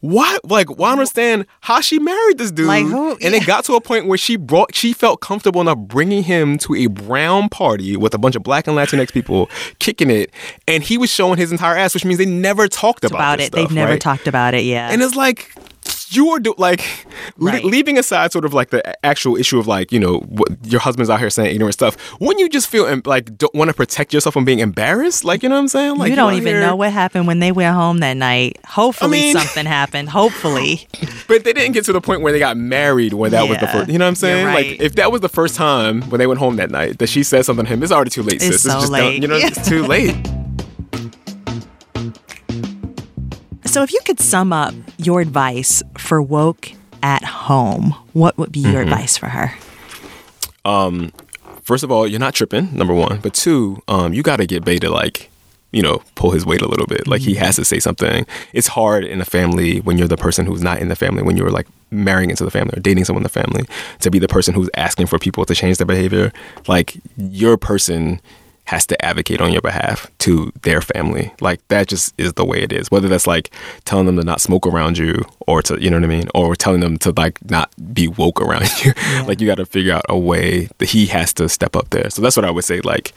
What 0.00 0.44
like 0.48 0.68
why 0.68 0.76
well, 0.76 0.92
understand 0.92 1.46
how 1.62 1.80
she 1.80 1.98
married 1.98 2.36
this 2.36 2.52
dude, 2.52 2.66
Like, 2.66 2.84
who- 2.84 3.16
and 3.22 3.34
it 3.34 3.46
got 3.46 3.64
to 3.64 3.74
a 3.74 3.80
point 3.80 4.06
where 4.06 4.18
she 4.18 4.36
brought 4.36 4.74
she 4.74 4.92
felt 4.92 5.22
comfortable 5.22 5.62
enough 5.62 5.78
bringing 5.78 6.22
him 6.22 6.58
to 6.58 6.74
a 6.74 6.86
brown 6.86 7.48
party 7.48 7.96
with 7.96 8.12
a 8.12 8.18
bunch 8.18 8.36
of 8.36 8.42
black 8.42 8.66
and 8.68 8.76
Latinx 8.76 9.10
people 9.10 9.48
kicking 9.78 10.10
it, 10.10 10.30
and 10.68 10.82
he 10.84 10.98
was 10.98 11.10
showing 11.10 11.38
his 11.38 11.50
entire 11.50 11.76
ass, 11.76 11.94
which 11.94 12.04
means 12.04 12.18
they 12.18 12.26
never 12.26 12.68
talked 12.68 13.04
about, 13.04 13.16
about 13.16 13.38
this 13.38 13.46
it. 13.48 13.52
They've 13.52 13.70
never 13.72 13.92
right? 13.92 14.00
talked 14.00 14.28
about 14.28 14.52
it. 14.54 14.64
Yeah. 14.64 14.90
And 14.92 15.02
it's 15.02 15.16
like 15.16 15.50
you 16.08 16.28
are 16.30 16.38
do 16.38 16.54
like 16.58 16.82
le- 17.38 17.52
Right. 17.52 17.64
leaving 17.64 17.98
aside 17.98 18.32
sort 18.32 18.44
of 18.44 18.54
like 18.54 18.70
the 18.70 18.82
actual 19.04 19.36
issue 19.36 19.58
of 19.58 19.66
like 19.66 19.92
you 19.92 19.98
know 20.00 20.18
what, 20.20 20.48
your 20.64 20.80
husband's 20.80 21.10
out 21.10 21.18
here 21.20 21.30
saying 21.30 21.54
ignorant 21.54 21.74
stuff. 21.74 21.96
Wouldn't 22.20 22.38
you 22.40 22.48
just 22.48 22.68
feel 22.68 22.86
em- 22.86 23.02
like 23.04 23.36
don't 23.38 23.54
want 23.54 23.68
to 23.68 23.74
protect 23.74 24.12
yourself 24.14 24.32
from 24.34 24.44
being 24.44 24.58
embarrassed? 24.60 25.24
Like 25.24 25.42
you 25.42 25.48
know 25.48 25.54
what 25.56 25.62
I'm 25.62 25.68
saying? 25.68 25.96
Like 25.96 26.10
you 26.10 26.16
don't 26.16 26.34
even 26.34 26.46
here- 26.54 26.60
know 26.60 26.76
what 26.76 26.92
happened 26.92 27.26
when 27.26 27.40
they 27.40 27.52
went 27.52 27.74
home 27.74 27.98
that 27.98 28.16
night. 28.16 28.58
Hopefully 28.66 29.10
mean- 29.20 29.32
something 29.38 29.66
happened. 29.66 30.08
Hopefully. 30.10 30.86
But 31.28 31.44
they 31.44 31.52
didn't 31.52 31.72
get 31.72 31.84
to 31.86 31.92
the 31.92 32.00
point 32.00 32.20
where 32.22 32.32
they 32.32 32.38
got 32.38 32.56
married 32.56 33.12
when 33.12 33.30
that 33.32 33.48
was 33.48 33.58
the 33.58 33.66
first. 33.66 33.90
You 33.90 33.98
know 33.98 34.04
what 34.04 34.10
I'm 34.10 34.14
saying? 34.14 34.44
You're 34.44 34.54
Like 34.54 34.80
if 34.80 34.94
that 34.96 35.10
was 35.12 35.20
the 35.20 35.28
first 35.28 35.54
time 35.56 36.02
when 36.02 36.18
they 36.18 36.26
went 36.26 36.38
home 36.40 36.56
that 36.56 36.70
night 36.70 36.98
that 36.98 37.08
she 37.08 37.22
said 37.22 37.44
something 37.44 37.64
to 37.66 37.72
him, 37.72 37.82
it's 37.82 37.92
already 37.92 38.10
too 38.10 38.22
late, 38.22 38.34
It's 38.42 38.46
sis. 38.46 38.62
so 38.62 38.70
just 38.80 38.90
late. 38.92 39.20
Done, 39.20 39.22
you 39.22 39.28
know, 39.28 39.36
it's 39.36 39.68
too 39.68 39.82
late. 39.86 40.14
So 43.76 43.82
if 43.82 43.92
you 43.92 44.00
could 44.06 44.18
sum 44.20 44.54
up 44.54 44.72
your 44.96 45.20
advice 45.20 45.82
for 45.98 46.22
woke 46.22 46.70
at 47.02 47.22
home, 47.22 47.94
what 48.14 48.38
would 48.38 48.50
be 48.50 48.60
your 48.60 48.72
Mm-hmm. 48.82 48.90
advice 48.92 49.18
for 49.18 49.26
her? 49.26 49.52
Um, 50.64 51.12
First 51.60 51.84
of 51.84 51.90
all, 51.90 52.06
you're 52.06 52.18
not 52.20 52.32
tripping. 52.32 52.74
Number 52.74 52.94
one, 52.94 53.18
but 53.20 53.34
two, 53.34 53.82
um, 53.86 54.14
you 54.14 54.22
got 54.22 54.36
to 54.36 54.46
get 54.46 54.64
Bay 54.64 54.78
to 54.78 54.88
like. 54.88 55.28
You 55.72 55.82
know, 55.82 56.00
pull 56.14 56.30
his 56.30 56.46
weight 56.46 56.62
a 56.62 56.68
little 56.68 56.86
bit. 56.86 57.06
Like 57.06 57.20
he 57.20 57.34
has 57.34 57.56
to 57.56 57.64
say 57.66 57.78
something. 57.80 58.24
It's 58.54 58.68
hard 58.68 59.04
in 59.04 59.20
a 59.20 59.26
family 59.26 59.80
when 59.80 59.98
you're 59.98 60.08
the 60.08 60.16
person 60.16 60.46
who's 60.46 60.62
not 60.62 60.78
in 60.78 60.88
the 60.88 60.96
family, 60.96 61.22
when 61.22 61.36
you're 61.36 61.50
like 61.50 61.66
marrying 61.90 62.30
into 62.30 62.44
the 62.46 62.50
family 62.50 62.72
or 62.78 62.80
dating 62.80 63.04
someone 63.04 63.20
in 63.20 63.24
the 63.24 63.28
family, 63.28 63.64
to 64.00 64.10
be 64.10 64.18
the 64.18 64.28
person 64.28 64.54
who's 64.54 64.70
asking 64.74 65.06
for 65.08 65.18
people 65.18 65.44
to 65.44 65.54
change 65.54 65.76
their 65.76 65.86
behavior. 65.86 66.32
Like 66.66 66.96
your 67.18 67.58
person 67.58 68.22
has 68.66 68.84
to 68.84 69.04
advocate 69.04 69.40
on 69.40 69.52
your 69.52 69.62
behalf 69.62 70.10
to 70.18 70.52
their 70.62 70.80
family. 70.80 71.32
Like 71.40 71.66
that 71.68 71.86
just 71.86 72.12
is 72.18 72.32
the 72.32 72.44
way 72.44 72.62
it 72.62 72.72
is. 72.72 72.90
Whether 72.90 73.08
that's 73.08 73.26
like 73.26 73.50
telling 73.84 74.06
them 74.06 74.16
to 74.16 74.24
not 74.24 74.40
smoke 74.40 74.66
around 74.66 74.98
you 74.98 75.22
or 75.46 75.62
to, 75.62 75.80
you 75.80 75.88
know 75.88 75.96
what 75.96 76.04
I 76.04 76.08
mean? 76.08 76.28
Or 76.34 76.56
telling 76.56 76.80
them 76.80 76.98
to 76.98 77.12
like 77.16 77.42
not 77.48 77.70
be 77.94 78.08
woke 78.08 78.40
around 78.40 78.68
you. 78.84 78.92
like 79.24 79.40
you 79.40 79.46
got 79.46 79.56
to 79.56 79.66
figure 79.66 79.92
out 79.92 80.04
a 80.08 80.18
way 80.18 80.68
that 80.78 80.90
he 80.90 81.06
has 81.06 81.32
to 81.34 81.48
step 81.48 81.76
up 81.76 81.90
there. 81.90 82.10
So 82.10 82.20
that's 82.20 82.36
what 82.36 82.44
I 82.44 82.50
would 82.50 82.64
say. 82.64 82.80
Like, 82.80 83.12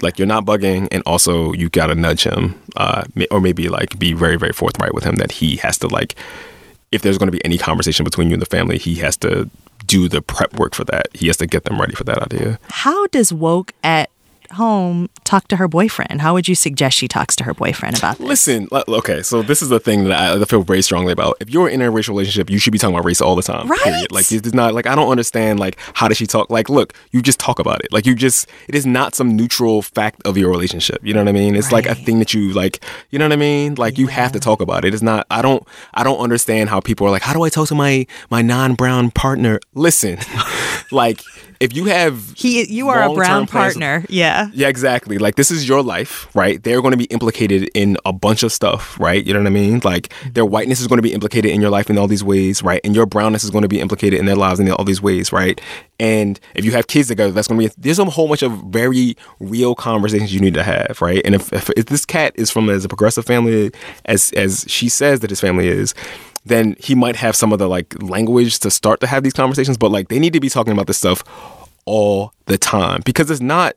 like 0.00 0.18
you're 0.18 0.26
not 0.26 0.46
bugging 0.46 0.88
and 0.90 1.02
also 1.04 1.52
you 1.52 1.68
got 1.68 1.88
to 1.88 1.94
nudge 1.94 2.24
him, 2.24 2.60
uh, 2.76 3.04
or 3.30 3.40
maybe 3.40 3.68
like 3.68 3.98
be 3.98 4.14
very, 4.14 4.36
very 4.36 4.52
forthright 4.52 4.94
with 4.94 5.04
him 5.04 5.16
that 5.16 5.32
he 5.32 5.56
has 5.56 5.76
to 5.78 5.88
like, 5.88 6.14
if 6.92 7.02
there's 7.02 7.18
going 7.18 7.26
to 7.28 7.32
be 7.32 7.44
any 7.44 7.58
conversation 7.58 8.04
between 8.04 8.28
you 8.28 8.34
and 8.34 8.42
the 8.42 8.46
family, 8.46 8.78
he 8.78 8.94
has 8.96 9.16
to 9.18 9.50
do 9.86 10.08
the 10.08 10.22
prep 10.22 10.54
work 10.54 10.74
for 10.74 10.84
that. 10.84 11.08
He 11.12 11.26
has 11.26 11.36
to 11.38 11.46
get 11.46 11.64
them 11.64 11.78
ready 11.78 11.94
for 11.94 12.04
that 12.04 12.18
idea. 12.18 12.58
How 12.70 13.06
does 13.08 13.32
woke 13.32 13.72
at 13.82 14.10
home 14.54 15.08
talk 15.24 15.48
to 15.48 15.56
her 15.56 15.68
boyfriend? 15.68 16.20
How 16.20 16.34
would 16.34 16.48
you 16.48 16.54
suggest 16.54 16.96
she 16.96 17.08
talks 17.08 17.36
to 17.36 17.44
her 17.44 17.54
boyfriend 17.54 17.98
about 17.98 18.18
this? 18.18 18.26
Listen, 18.26 18.68
okay, 18.72 19.22
so 19.22 19.42
this 19.42 19.62
is 19.62 19.68
the 19.68 19.80
thing 19.80 20.04
that 20.04 20.12
I, 20.12 20.40
I 20.40 20.44
feel 20.44 20.62
very 20.62 20.82
strongly 20.82 21.12
about. 21.12 21.36
If 21.40 21.50
you're 21.50 21.68
in 21.68 21.82
a 21.82 21.90
racial 21.90 22.14
relationship, 22.14 22.50
you 22.50 22.58
should 22.58 22.72
be 22.72 22.78
talking 22.78 22.94
about 22.94 23.04
race 23.04 23.20
all 23.20 23.36
the 23.36 23.42
time. 23.42 23.68
Right? 23.68 23.80
Period. 23.82 24.12
Like 24.12 24.30
it's 24.30 24.54
not 24.54 24.74
like 24.74 24.86
I 24.86 24.94
don't 24.94 25.10
understand 25.10 25.60
like 25.60 25.78
how 25.94 26.08
does 26.08 26.16
she 26.16 26.26
talk? 26.26 26.50
Like, 26.50 26.68
look, 26.68 26.94
you 27.12 27.22
just 27.22 27.38
talk 27.38 27.58
about 27.58 27.84
it. 27.84 27.92
Like 27.92 28.06
you 28.06 28.14
just 28.14 28.48
it 28.68 28.74
is 28.74 28.86
not 28.86 29.14
some 29.14 29.36
neutral 29.36 29.82
fact 29.82 30.22
of 30.24 30.36
your 30.36 30.50
relationship. 30.50 31.00
You 31.02 31.14
know 31.14 31.20
what 31.20 31.28
I 31.28 31.32
mean? 31.32 31.54
It's 31.54 31.72
like 31.72 31.86
a 31.86 31.94
thing 31.94 32.18
that 32.18 32.34
you 32.34 32.52
like. 32.52 32.82
You 33.10 33.18
know 33.18 33.26
what 33.26 33.32
I 33.32 33.36
mean? 33.36 33.74
Like 33.74 33.98
you 33.98 34.06
have 34.08 34.32
to 34.32 34.40
talk 34.40 34.60
about 34.60 34.84
it. 34.84 34.94
It's 34.94 35.02
not. 35.02 35.26
I 35.30 35.42
don't. 35.42 35.66
I 35.94 36.04
don't 36.04 36.18
understand 36.18 36.70
how 36.70 36.80
people 36.80 37.06
are 37.06 37.10
like. 37.10 37.22
How 37.22 37.32
do 37.32 37.42
I 37.42 37.48
talk 37.48 37.68
to 37.68 37.74
my 37.74 38.06
my 38.30 38.42
non-brown 38.42 39.10
partner? 39.10 39.60
Listen, 39.74 40.18
like 40.92 41.20
if 41.60 41.74
you 41.74 41.86
have 41.86 42.32
He, 42.36 42.64
you 42.72 42.88
are 42.88 43.02
a 43.02 43.14
brown 43.14 43.46
plans- 43.46 43.74
partner. 43.74 44.04
Yeah. 44.08 44.48
yeah, 44.52 44.68
exactly. 44.68 45.18
Like 45.18 45.36
this 45.36 45.50
is 45.50 45.68
your 45.68 45.82
life, 45.82 46.34
right? 46.34 46.62
They're 46.62 46.80
going 46.80 46.92
to 46.92 46.98
be 46.98 47.04
implicated 47.04 47.70
in 47.74 47.96
a 48.04 48.12
bunch 48.12 48.42
of 48.42 48.52
stuff, 48.52 48.98
right? 49.00 49.24
You 49.24 49.32
know 49.32 49.40
what 49.40 49.46
I 49.46 49.50
mean? 49.50 49.80
Like 49.84 50.08
mm-hmm. 50.08 50.32
their 50.32 50.44
whiteness 50.44 50.80
is 50.80 50.86
going 50.86 50.98
to 50.98 51.02
be 51.02 51.12
implicated 51.12 51.50
in 51.50 51.60
your 51.60 51.70
life 51.70 51.90
in 51.90 51.98
all 51.98 52.06
these 52.06 52.24
ways, 52.24 52.62
right? 52.62 52.80
And 52.84 52.94
your 52.94 53.06
brownness 53.06 53.44
is 53.44 53.50
going 53.50 53.62
to 53.62 53.68
be 53.68 53.80
implicated 53.80 54.18
in 54.18 54.26
their 54.26 54.36
lives 54.36 54.60
in 54.60 54.70
all 54.70 54.84
these 54.84 55.02
ways, 55.02 55.32
right? 55.32 55.60
And 56.00 56.40
if 56.54 56.64
you 56.64 56.72
have 56.72 56.86
kids 56.86 57.08
together, 57.08 57.32
that's 57.32 57.48
going 57.48 57.60
to 57.60 57.68
be 57.68 57.74
there's 57.78 57.98
a 57.98 58.04
whole 58.04 58.28
bunch 58.28 58.42
of 58.42 58.52
very 58.64 59.16
real 59.40 59.74
conversations 59.74 60.34
you 60.34 60.40
need 60.40 60.54
to 60.54 60.62
have, 60.62 61.00
right? 61.00 61.22
And 61.24 61.34
if, 61.34 61.52
if, 61.52 61.70
if 61.70 61.86
this 61.86 62.04
cat 62.04 62.32
is 62.36 62.50
from 62.50 62.68
as 62.68 62.84
a 62.84 62.88
progressive 62.88 63.24
family 63.24 63.70
as 64.06 64.32
as 64.32 64.64
she 64.68 64.88
says 64.88 65.20
that 65.20 65.30
his 65.30 65.40
family 65.40 65.68
is, 65.68 65.94
then 66.44 66.76
he 66.78 66.94
might 66.94 67.16
have 67.16 67.34
some 67.34 67.52
of 67.52 67.58
the 67.58 67.68
like 67.68 68.00
language 68.02 68.58
to 68.60 68.70
start 68.70 69.00
to 69.00 69.06
have 69.06 69.22
these 69.22 69.32
conversations, 69.32 69.76
but 69.78 69.90
like 69.90 70.08
they 70.08 70.18
need 70.18 70.32
to 70.32 70.40
be 70.40 70.48
talking 70.48 70.72
about 70.72 70.86
this 70.86 70.98
stuff 70.98 71.24
all 71.86 72.32
the 72.46 72.58
time 72.58 73.02
because 73.04 73.30
it's 73.30 73.40
not 73.40 73.74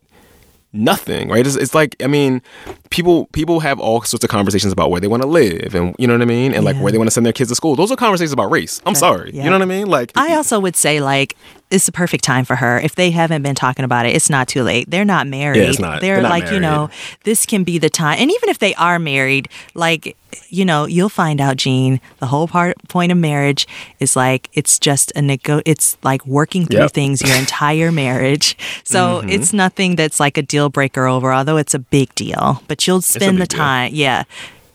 nothing 0.74 1.30
right? 1.30 1.48
It's, 1.48 1.56
it's 1.56 1.74
like 1.74 1.96
i 2.04 2.08
mean 2.08 2.42
people 2.90 3.26
people 3.28 3.62
have 3.62 3.80
all 3.80 4.02
sorts 4.04 4.24
of 4.24 4.30
conversations 4.30 4.74
about 4.74 4.92
where 4.92 5.00
they 5.02 5.08
want 5.08 5.24
to 5.24 5.28
live 5.28 5.74
and 5.74 5.96
you 5.98 6.06
know 6.08 6.14
what 6.14 6.22
i 6.22 6.26
mean? 6.26 6.54
And 6.54 6.66
like 6.66 6.76
where 6.78 6.92
they 6.92 6.98
want 6.98 7.08
to 7.08 7.12
send 7.12 7.26
their 7.26 7.34
kids 7.34 7.50
to 7.50 7.56
school. 7.56 7.76
Those 7.76 7.92
are 7.92 7.96
conversations 7.96 8.34
about 8.34 8.52
race. 8.52 8.82
I'm 8.86 8.96
sorry. 8.96 9.32
Yeah. 9.34 9.46
you 9.46 9.50
know 9.50 9.56
what 9.56 9.62
i 9.64 9.66
mean? 9.66 9.88
Like 9.88 10.12
I 10.16 10.36
also 10.36 10.60
would 10.60 10.76
say 10.76 11.00
like 11.02 11.36
it's 11.70 11.86
the 11.86 11.92
perfect 11.92 12.24
time 12.24 12.46
for 12.46 12.56
her. 12.56 12.80
If 12.80 12.96
they 12.96 13.12
haven't 13.12 13.42
been 13.42 13.56
talking 13.56 13.84
about 13.84 14.06
it, 14.06 14.16
it's 14.16 14.30
not 14.30 14.48
too 14.48 14.64
late. 14.64 14.90
They're 14.90 15.04
not 15.04 15.28
married. 15.28 15.60
Yeah, 15.62 15.70
it's 15.70 15.80
not. 15.80 16.00
They're, 16.02 16.16
They're 16.16 16.24
not 16.24 16.30
like, 16.30 16.52
you 16.52 16.60
know, 16.62 16.90
this 17.24 17.46
can 17.46 17.64
be 17.66 17.78
the 17.78 17.90
time. 17.90 18.18
And 18.20 18.32
even 18.32 18.48
if 18.50 18.60
they 18.60 18.74
are 18.76 19.00
married, 19.00 19.50
like, 19.74 20.16
you 20.48 20.64
know, 20.64 20.86
you'll 20.86 21.10
find 21.10 21.42
out, 21.42 21.58
Gene, 21.58 22.00
the 22.20 22.28
whole 22.28 22.48
part 22.48 22.78
point 22.88 23.12
of 23.12 23.18
marriage 23.18 23.68
is 24.00 24.16
like 24.16 24.50
it's 24.54 24.80
just 24.80 25.12
a 25.16 25.22
nego 25.22 25.62
it's 25.66 25.98
like 26.04 26.26
working 26.26 26.66
through 26.66 26.80
Yep. 26.82 26.92
things 26.94 27.22
your 27.22 27.36
entire 27.38 27.92
marriage. 27.92 28.58
So 28.86 29.20
Mm-hmm. 29.20 29.30
it's 29.30 29.52
nothing 29.52 29.96
that's 29.98 30.20
like 30.20 30.38
a 30.38 30.42
deal 30.42 30.70
breaker 30.70 31.06
over, 31.06 31.34
although 31.34 31.58
it's 31.58 31.74
a 31.74 31.80
big 31.80 32.14
deal. 32.16 32.64
But 32.70 32.88
you'll 32.88 33.02
spend 33.02 33.38
the 33.38 33.42
big 33.42 33.50
deal. 33.50 33.58
time 33.60 33.92
yeah. 33.94 34.24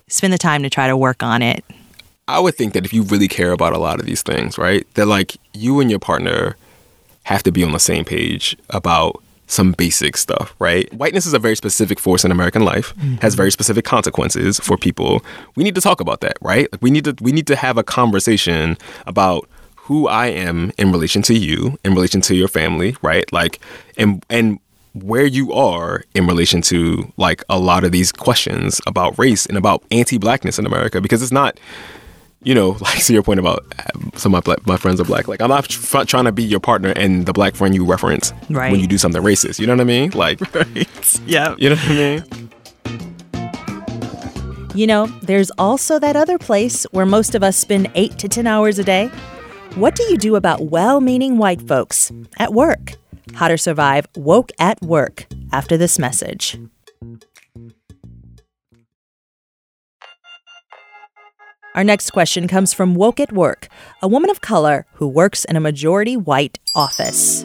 Spend 0.09 0.33
the 0.33 0.39
time 0.39 0.63
to 0.63 0.69
try 0.69 0.89
to 0.89 0.97
work 0.97 1.23
on 1.23 1.41
it. 1.41 1.65
I 2.29 2.39
would 2.39 2.55
think 2.55 2.75
that 2.75 2.85
if 2.85 2.93
you 2.93 3.03
really 3.03 3.29
care 3.29 3.53
about 3.53 3.73
a 3.73 3.79
lot 3.79 3.99
of 3.99 4.05
these 4.07 4.21
things, 4.23 4.59
right, 4.59 4.87
that 4.95 5.07
like 5.07 5.37
you 5.55 5.81
and 5.81 5.89
your 5.91 5.99
partner 5.99 6.57
have 7.25 7.43
to 7.45 7.53
be 7.53 7.63
on 7.63 7.73
the 7.73 7.79
same 7.79 8.05
page 8.05 8.57
about 8.71 9.23
some 9.47 9.73
basic 9.73 10.17
stuff, 10.17 10.55
right? 10.59 10.93
Whiteness 10.95 11.27
is 11.27 11.35
a 11.35 11.39
very 11.39 11.57
specific 11.57 12.01
force 12.01 12.25
in 12.25 12.31
American 12.31 12.65
life, 12.65 12.95
mm-hmm. 12.97 13.17
has 13.17 13.35
very 13.35 13.53
specific 13.53 13.85
consequences 13.85 14.59
for 14.59 14.79
people. 14.79 15.23
We 15.57 15.65
need 15.65 15.75
to 15.75 15.81
talk 15.81 16.01
about 16.01 16.23
that, 16.23 16.39
right? 16.41 16.73
Like 16.73 16.81
we 16.81 16.91
need 16.91 17.05
to 17.05 17.15
we 17.21 17.33
need 17.33 17.47
to 17.49 17.57
have 17.57 17.77
a 17.77 17.83
conversation 17.83 18.79
about 19.07 19.49
who 19.77 20.09
I 20.09 20.29
am 20.29 20.73
in 20.79 20.91
relation 20.91 21.23
to 21.23 21.35
you, 21.35 21.79
in 21.85 21.95
relation 21.95 22.21
to 22.23 22.35
your 22.35 22.49
family, 22.49 22.97
right? 23.03 23.31
Like 23.33 23.61
and 23.99 24.25
and 24.31 24.59
where 24.95 25.27
you 25.27 25.53
are 25.53 26.05
in 26.15 26.27
relation 26.27 26.63
to 26.63 27.13
like 27.17 27.43
a 27.49 27.59
lot 27.59 27.85
of 27.85 27.93
these 27.93 28.13
questions 28.13 28.81
about 28.87 29.19
race 29.19 29.47
and 29.47 29.57
about 29.57 29.83
anti-blackness 29.91 30.59
in 30.59 30.67
America 30.67 31.01
because 31.01 31.23
it's 31.23 31.33
not 31.33 31.59
you 32.45 32.55
know, 32.55 32.71
like 32.81 33.05
to 33.05 33.13
your 33.13 33.23
point 33.23 33.41
about 33.41 33.65
um, 33.95 34.11
some 34.15 34.35
of 34.35 34.45
my 34.45 34.55
black, 34.55 34.67
my 34.67 34.77
friends 34.77 35.01
are 35.01 35.05
black. 35.05 35.29
Like 35.29 35.41
I'm 35.41 35.49
not 35.51 35.69
tr- 35.69 36.05
trying 36.05 36.25
to 36.25 36.33
be 36.33 36.43
your 36.43 36.61
partner 36.61 36.91
and 36.97 37.27
the 37.27 37.33
black 37.33 37.55
friend 37.55 37.75
you 37.75 37.85
reference 37.85 38.33
Right. 38.51 38.71
when 38.73 38.81
you 38.81 38.87
do 38.87 38.99
something 38.99 39.23
racist. 39.23 39.59
You 39.59 39.67
know 39.67 39.75
what 39.75 39.81
I 39.81 39.85
mean? 39.85 40.11
Like, 40.11 40.41
Yeah. 41.27 41.55
you 41.59 41.71
know 41.71 41.77
what 41.77 41.91
I 41.91 41.95
mean? 41.95 42.25
You 44.75 44.87
know, 44.87 45.07
there's 45.23 45.51
also 45.59 45.99
that 45.99 46.17
other 46.17 46.39
place 46.39 46.85
where 46.93 47.05
most 47.05 47.35
of 47.35 47.43
us 47.43 47.57
spend 47.59 47.91
8 47.95 48.19
to 48.19 48.29
10 48.29 48.47
hours 48.47 48.79
a 48.79 48.85
day. 48.85 49.09
What 49.75 49.95
do 49.95 50.03
you 50.05 50.17
do 50.17 50.35
about 50.37 50.63
well 50.71 51.01
meaning 51.01 51.37
white 51.37 51.61
folks 51.69 52.11
at 52.39 52.55
work? 52.55 52.93
How 53.35 53.49
to 53.49 53.59
survive 53.59 54.07
woke 54.17 54.51
at 54.59 54.81
work 54.83 55.27
after 55.53 55.77
this 55.77 55.99
message. 55.99 56.59
Our 61.75 61.85
next 61.85 62.11
question 62.11 62.49
comes 62.49 62.75
from 62.75 62.95
Woke 62.95 63.19
at 63.19 63.33
Work, 63.33 63.69
a 64.03 64.09
woman 64.09 64.29
of 64.29 64.43
color 64.43 64.85
who 64.95 65.09
works 65.09 65.45
in 65.47 65.57
a 65.57 65.61
majority 65.61 66.17
white 66.17 66.59
office. 66.77 67.45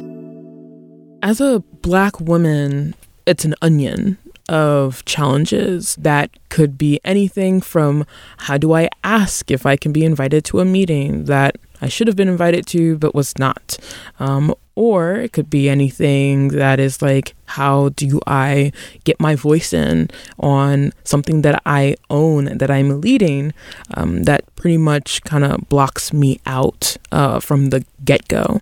as 1.23 1.41
a 1.41 1.63
black 1.81 2.19
woman, 2.19 2.93
it's 3.25 3.45
an 3.45 3.55
onion. 3.61 4.17
of 4.49 5.03
challenges 5.03 5.97
that 5.99 6.29
could 6.47 6.77
be 6.77 7.01
anything 7.03 7.59
from 7.59 8.05
how 8.37 8.57
do 8.57 8.71
I 8.73 8.87
ask 9.03 9.51
if 9.51 9.65
I 9.65 9.75
can 9.75 9.91
be 9.91 10.05
invited 10.05 10.45
to 10.45 10.61
a 10.61 10.65
meeting 10.65 11.25
that 11.25 11.57
I 11.81 11.89
should 11.89 12.07
have 12.07 12.15
been 12.15 12.29
invited 12.29 12.65
to 12.67 12.97
but 12.97 13.13
was 13.13 13.37
not. 13.37 13.77
Um, 14.21 14.55
or 14.77 15.15
it 15.15 15.33
could 15.33 15.49
be 15.49 15.67
anything 15.67 16.49
that 16.49 16.79
is 16.79 17.01
like, 17.01 17.33
how 17.45 17.89
do 17.89 18.19
I 18.27 18.71
get 19.05 19.19
my 19.19 19.33
voice 19.33 19.73
in 19.73 20.07
on 20.37 20.93
something 21.03 21.41
that 21.41 21.59
I 21.65 21.95
own, 22.11 22.59
that 22.59 22.69
I'm 22.69 23.01
leading, 23.01 23.55
um, 23.95 24.23
that 24.23 24.45
pretty 24.55 24.77
much 24.77 25.23
kind 25.23 25.43
of 25.43 25.67
blocks 25.67 26.13
me 26.13 26.39
out 26.45 26.95
uh, 27.11 27.39
from 27.39 27.71
the 27.71 27.85
get 28.05 28.27
go. 28.27 28.59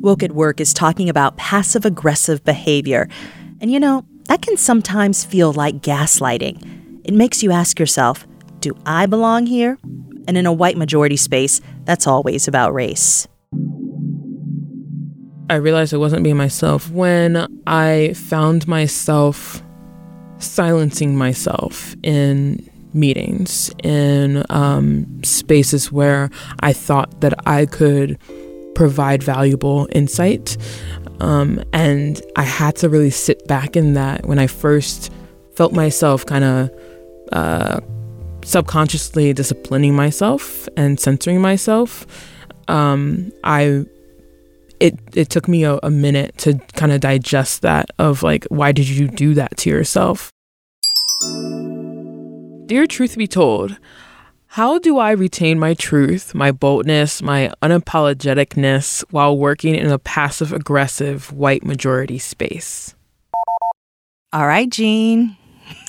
Woke 0.00 0.22
at 0.22 0.32
Work 0.32 0.58
is 0.58 0.72
talking 0.72 1.10
about 1.10 1.36
passive 1.36 1.84
aggressive 1.84 2.42
behavior. 2.42 3.10
And 3.60 3.70
you 3.70 3.78
know, 3.78 4.06
that 4.28 4.40
can 4.40 4.56
sometimes 4.56 5.22
feel 5.22 5.52
like 5.52 5.82
gaslighting. 5.82 7.02
It 7.04 7.12
makes 7.12 7.42
you 7.42 7.52
ask 7.52 7.78
yourself, 7.78 8.26
do 8.60 8.74
I 8.86 9.04
belong 9.04 9.44
here? 9.44 9.76
And 10.26 10.38
in 10.38 10.46
a 10.46 10.52
white 10.52 10.78
majority 10.78 11.18
space, 11.18 11.60
that's 11.84 12.06
always 12.06 12.48
about 12.48 12.72
race. 12.72 13.28
I 15.50 15.56
realized 15.56 15.92
I 15.92 15.98
wasn't 15.98 16.24
being 16.24 16.36
myself 16.36 16.90
when 16.90 17.46
I 17.66 18.14
found 18.14 18.66
myself 18.68 19.62
silencing 20.38 21.16
myself 21.16 21.94
in 22.02 22.68
meetings, 22.94 23.70
in 23.82 24.44
um, 24.50 25.22
spaces 25.24 25.90
where 25.90 26.30
I 26.60 26.72
thought 26.72 27.20
that 27.20 27.34
I 27.46 27.66
could 27.66 28.18
provide 28.74 29.22
valuable 29.22 29.88
insight. 29.92 30.56
Um, 31.20 31.62
and 31.72 32.20
I 32.36 32.42
had 32.42 32.76
to 32.76 32.88
really 32.88 33.10
sit 33.10 33.46
back 33.46 33.76
in 33.76 33.94
that 33.94 34.26
when 34.26 34.38
I 34.38 34.46
first 34.46 35.12
felt 35.54 35.72
myself 35.72 36.26
kind 36.26 36.44
of 36.44 36.70
uh, 37.32 37.80
subconsciously 38.44 39.32
disciplining 39.32 39.94
myself 39.94 40.68
and 40.76 40.98
censoring 40.98 41.40
myself. 41.40 42.06
Um, 42.68 43.32
I 43.44 43.84
it 44.82 44.98
it 45.14 45.30
took 45.30 45.46
me 45.46 45.62
a, 45.62 45.78
a 45.84 45.90
minute 45.90 46.36
to 46.38 46.58
kind 46.74 46.90
of 46.90 47.00
digest 47.00 47.62
that 47.62 47.88
of 48.00 48.24
like 48.24 48.44
why 48.46 48.72
did 48.72 48.88
you 48.88 49.06
do 49.06 49.32
that 49.34 49.56
to 49.58 49.70
yourself? 49.70 50.32
Dear 52.66 52.86
truth 52.86 53.16
be 53.16 53.28
told 53.28 53.78
how 54.46 54.78
do 54.78 54.98
i 54.98 55.12
retain 55.12 55.58
my 55.58 55.72
truth 55.72 56.34
my 56.34 56.50
boldness 56.50 57.22
my 57.22 57.50
unapologeticness 57.62 59.02
while 59.10 59.38
working 59.38 59.74
in 59.74 59.86
a 59.90 59.98
passive 59.98 60.52
aggressive 60.52 61.32
white 61.32 61.64
majority 61.64 62.18
space? 62.18 62.96
All 64.32 64.48
right 64.48 64.68
Gene 64.68 65.36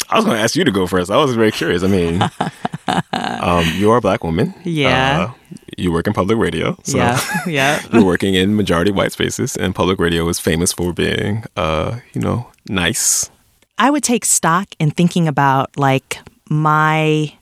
I 0.10 0.16
was 0.16 0.26
going 0.26 0.38
to 0.38 0.44
ask 0.44 0.56
you 0.56 0.64
to 0.64 0.72
go 0.72 0.88
first. 0.88 1.12
I 1.12 1.18
was 1.18 1.36
very 1.36 1.52
curious. 1.52 1.84
I 1.84 1.88
mean, 1.88 2.22
um, 3.14 3.66
you 3.76 3.92
are 3.92 3.98
a 3.98 4.02
black 4.02 4.24
woman. 4.24 4.54
Yeah. 4.64 5.30
Uh, 5.30 5.58
you 5.78 5.92
work 5.92 6.08
in 6.08 6.14
public 6.14 6.38
radio. 6.38 6.78
So 6.84 6.98
yeah. 6.98 7.20
Yeah. 7.48 7.82
you're 7.92 8.06
working 8.06 8.36
in 8.36 8.56
majority 8.56 8.92
white 8.92 9.12
spaces, 9.12 9.56
and 9.56 9.76
public 9.76 10.00
radio 10.00 10.28
is 10.28 10.40
famous 10.40 10.72
for 10.72 10.94
being, 10.94 11.44
uh, 11.58 12.00
you 12.14 12.22
know, 12.22 12.48
nice. 12.70 13.30
I 13.78 13.90
would 13.90 14.04
take 14.04 14.26
stock 14.26 14.68
in 14.80 14.92
thinking 14.92 15.28
about 15.28 15.76
like 15.78 16.20
my 16.50 17.34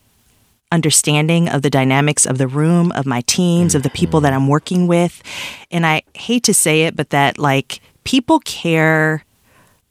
understanding 0.71 1.49
of 1.49 1.61
the 1.61 1.69
dynamics 1.69 2.25
of 2.25 2.37
the 2.37 2.47
room, 2.47 2.91
of 2.93 3.05
my 3.05 3.21
teams, 3.21 3.71
mm-hmm. 3.71 3.77
of 3.77 3.83
the 3.83 3.89
people 3.89 4.21
that 4.21 4.33
I'm 4.33 4.47
working 4.47 4.87
with. 4.87 5.21
And 5.69 5.85
I 5.85 6.03
hate 6.15 6.43
to 6.45 6.53
say 6.53 6.83
it, 6.83 6.95
but 6.95 7.09
that 7.09 7.37
like 7.37 7.81
people 8.03 8.39
care 8.39 9.23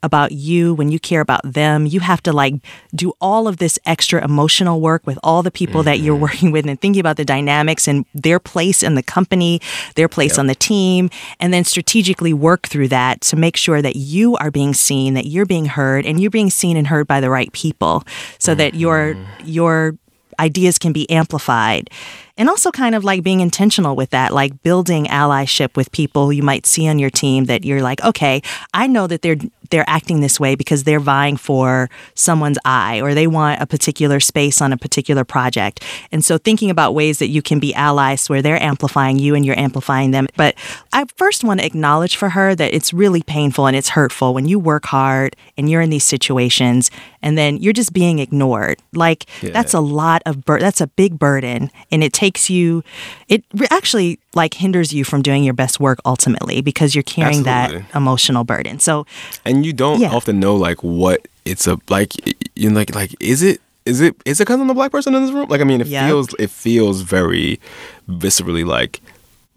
about 0.03 0.31
you, 0.31 0.73
when 0.73 0.89
you 0.89 0.99
care 0.99 1.21
about 1.21 1.41
them, 1.43 1.85
you 1.85 1.99
have 1.99 2.21
to 2.23 2.33
like 2.33 2.55
do 2.93 3.13
all 3.21 3.47
of 3.47 3.57
this 3.57 3.77
extra 3.85 4.23
emotional 4.23 4.81
work 4.81 5.05
with 5.05 5.19
all 5.23 5.43
the 5.43 5.51
people 5.51 5.81
mm-hmm. 5.81 5.85
that 5.85 5.99
you're 5.99 6.15
mm-hmm. 6.15 6.23
working 6.23 6.51
with 6.51 6.67
and 6.67 6.79
thinking 6.79 6.99
about 6.99 7.17
the 7.17 7.25
dynamics 7.25 7.87
and 7.87 8.05
their 8.13 8.39
place 8.39 8.83
in 8.83 8.95
the 8.95 9.03
company, 9.03 9.61
their 9.95 10.07
place 10.07 10.33
yep. 10.33 10.39
on 10.39 10.47
the 10.47 10.55
team, 10.55 11.09
and 11.39 11.53
then 11.53 11.63
strategically 11.63 12.33
work 12.33 12.67
through 12.67 12.87
that 12.87 13.21
to 13.21 13.35
make 13.35 13.57
sure 13.57 13.81
that 13.81 13.95
you 13.95 14.35
are 14.37 14.51
being 14.51 14.73
seen, 14.73 15.13
that 15.13 15.25
you're 15.25 15.45
being 15.45 15.65
heard, 15.65 16.05
and 16.05 16.19
you're 16.19 16.31
being 16.31 16.49
seen 16.49 16.77
and 16.77 16.87
heard 16.87 17.07
by 17.07 17.19
the 17.19 17.29
right 17.29 17.51
people 17.53 18.03
so 18.39 18.51
mm-hmm. 18.51 18.59
that 18.59 18.73
your 18.73 19.15
your 19.43 19.95
ideas 20.39 20.79
can 20.79 20.91
be 20.91 21.07
amplified 21.09 21.89
and 22.37 22.49
also 22.49 22.71
kind 22.71 22.95
of 22.95 23.03
like 23.03 23.23
being 23.23 23.39
intentional 23.39 23.95
with 23.95 24.09
that, 24.11 24.33
like 24.33 24.63
building 24.63 25.05
allyship 25.05 25.75
with 25.75 25.91
people 25.91 26.31
you 26.31 26.43
might 26.43 26.65
see 26.65 26.87
on 26.87 26.99
your 26.99 27.09
team 27.09 27.45
that 27.45 27.65
you're 27.65 27.81
like, 27.81 28.03
okay, 28.03 28.41
I 28.73 28.87
know 28.87 29.07
that 29.07 29.21
they're 29.21 29.37
they're 29.71 29.85
acting 29.87 30.19
this 30.19 30.39
way 30.39 30.55
because 30.55 30.83
they're 30.83 30.99
vying 30.99 31.37
for 31.37 31.89
someone's 32.13 32.57
eye 32.63 33.01
or 33.01 33.13
they 33.13 33.25
want 33.25 33.61
a 33.61 33.65
particular 33.65 34.19
space 34.19 34.61
on 34.61 34.71
a 34.71 34.77
particular 34.77 35.23
project. 35.23 35.83
And 36.11 36.23
so 36.23 36.37
thinking 36.37 36.69
about 36.69 36.93
ways 36.93 37.19
that 37.19 37.29
you 37.29 37.41
can 37.41 37.59
be 37.59 37.73
allies 37.73 38.29
where 38.29 38.41
they're 38.41 38.61
amplifying 38.61 39.17
you 39.17 39.33
and 39.33 39.45
you're 39.45 39.57
amplifying 39.57 40.11
them. 40.11 40.27
But 40.35 40.55
I 40.93 41.05
first 41.15 41.43
want 41.43 41.61
to 41.61 41.65
acknowledge 41.65 42.17
for 42.17 42.29
her 42.29 42.53
that 42.53 42.73
it's 42.73 42.93
really 42.93 43.23
painful 43.23 43.65
and 43.65 43.75
it's 43.75 43.89
hurtful 43.89 44.33
when 44.33 44.45
you 44.45 44.59
work 44.59 44.85
hard 44.85 45.35
and 45.57 45.69
you're 45.69 45.81
in 45.81 45.89
these 45.89 46.03
situations 46.03 46.91
and 47.21 47.37
then 47.37 47.57
you're 47.57 47.73
just 47.73 47.93
being 47.93 48.19
ignored. 48.19 48.79
Like 48.93 49.25
yeah. 49.41 49.51
that's 49.51 49.73
a 49.73 49.79
lot 49.79 50.21
of 50.25 50.43
bur- 50.43 50.59
that's 50.59 50.81
a 50.81 50.87
big 50.87 51.17
burden 51.17 51.71
and 51.91 52.03
it 52.03 52.13
takes 52.21 52.51
you 52.51 52.83
it 53.29 53.43
actually 53.71 54.19
like 54.35 54.53
hinders 54.53 54.93
you 54.93 55.03
from 55.03 55.23
doing 55.23 55.43
your 55.43 55.55
best 55.55 55.79
work 55.79 55.99
ultimately 56.05 56.61
because 56.61 56.93
you're 56.93 57.01
carrying 57.17 57.47
Absolutely. 57.47 57.81
that 57.81 57.97
emotional 57.97 58.43
burden. 58.43 58.77
So 58.77 59.07
and 59.43 59.65
you 59.65 59.73
don't 59.73 59.99
yeah. 59.99 60.13
often 60.13 60.39
know 60.39 60.55
like 60.55 60.83
what 60.83 61.27
it's 61.45 61.65
a 61.65 61.79
like 61.89 62.13
you 62.55 62.69
know, 62.69 62.75
like 62.75 62.93
like 62.93 63.15
is 63.19 63.41
it 63.41 63.59
is 63.85 64.01
it 64.01 64.15
is 64.25 64.39
it 64.39 64.43
because 64.45 64.59
I'm 64.61 64.67
the 64.67 64.75
black 64.75 64.91
person 64.91 65.15
in 65.15 65.23
this 65.23 65.31
room? 65.31 65.49
Like 65.49 65.61
I 65.61 65.63
mean, 65.63 65.81
it 65.81 65.87
yep. 65.87 66.05
feels 66.07 66.35
it 66.37 66.51
feels 66.51 67.01
very 67.01 67.59
viscerally 68.07 68.65
like 68.65 69.01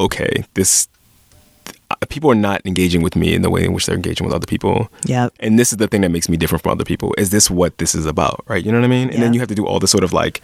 okay, 0.01 0.45
this 0.55 0.89
uh, 1.91 1.97
people 2.09 2.31
are 2.31 2.35
not 2.35 2.63
engaging 2.65 3.03
with 3.03 3.15
me 3.15 3.35
in 3.35 3.43
the 3.43 3.51
way 3.51 3.63
in 3.63 3.75
which 3.75 3.85
they're 3.85 3.95
engaging 3.95 4.27
with 4.27 4.35
other 4.35 4.47
people. 4.47 4.89
Yeah. 5.05 5.29
And 5.41 5.59
this 5.59 5.71
is 5.71 5.77
the 5.77 5.87
thing 5.87 6.01
that 6.01 6.11
makes 6.11 6.29
me 6.31 6.39
different 6.39 6.63
from 6.63 6.73
other 6.73 6.85
people. 6.85 7.15
Is 7.19 7.29
this 7.29 7.51
what 7.51 7.77
this 7.77 7.95
is 7.95 8.07
about? 8.07 8.43
Right. 8.49 8.65
You 8.65 8.73
know 8.73 8.79
what 8.79 8.87
I 8.87 8.89
mean? 8.89 9.11
And 9.11 9.23
then 9.23 9.35
you 9.35 9.41
have 9.41 9.51
to 9.51 9.55
do 9.55 9.67
all 9.67 9.81
this 9.81 9.91
sort 9.91 10.05
of 10.05 10.13
like, 10.13 10.41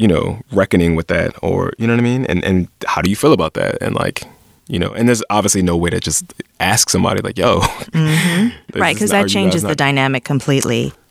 you 0.00 0.08
know, 0.08 0.40
reckoning 0.50 0.96
with 0.96 1.08
that 1.08 1.34
or 1.42 1.74
you 1.76 1.86
know 1.86 1.92
what 1.92 2.00
I 2.00 2.02
mean? 2.02 2.24
And 2.24 2.42
and 2.42 2.68
how 2.86 3.02
do 3.02 3.10
you 3.10 3.16
feel 3.16 3.34
about 3.34 3.52
that? 3.54 3.76
And 3.82 3.94
like, 3.94 4.22
you 4.66 4.78
know, 4.78 4.92
and 4.92 5.06
there's 5.06 5.22
obviously 5.28 5.60
no 5.60 5.76
way 5.76 5.90
to 5.90 6.00
just 6.00 6.32
ask 6.58 6.88
somebody 6.88 7.20
like, 7.20 7.36
yo. 7.36 7.60
Mm-hmm. 7.90 8.80
right, 8.80 8.94
because 8.94 9.10
that 9.10 9.28
changes 9.28 9.62
the 9.62 9.74
dynamic 9.74 10.24
completely. 10.24 10.92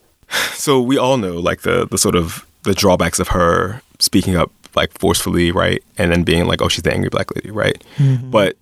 So 0.53 0.79
we 0.79 0.95
all 0.97 1.17
know 1.17 1.37
like 1.39 1.61
the 1.61 1.87
the 1.87 1.97
sort 1.97 2.15
of 2.15 2.45
the 2.63 2.75
drawbacks 2.75 3.19
of 3.19 3.29
her 3.29 3.81
speaking 3.97 4.35
up 4.35 4.51
like 4.75 4.91
forcefully, 4.99 5.51
right? 5.51 5.83
And 5.97 6.11
then 6.11 6.23
being 6.23 6.45
like, 6.45 6.61
oh, 6.61 6.69
she's 6.69 6.83
the 6.83 6.93
angry 6.93 7.09
black 7.09 7.33
lady, 7.35 7.49
right? 7.49 7.83
Mm-hmm. 7.97 8.29
But 8.29 8.55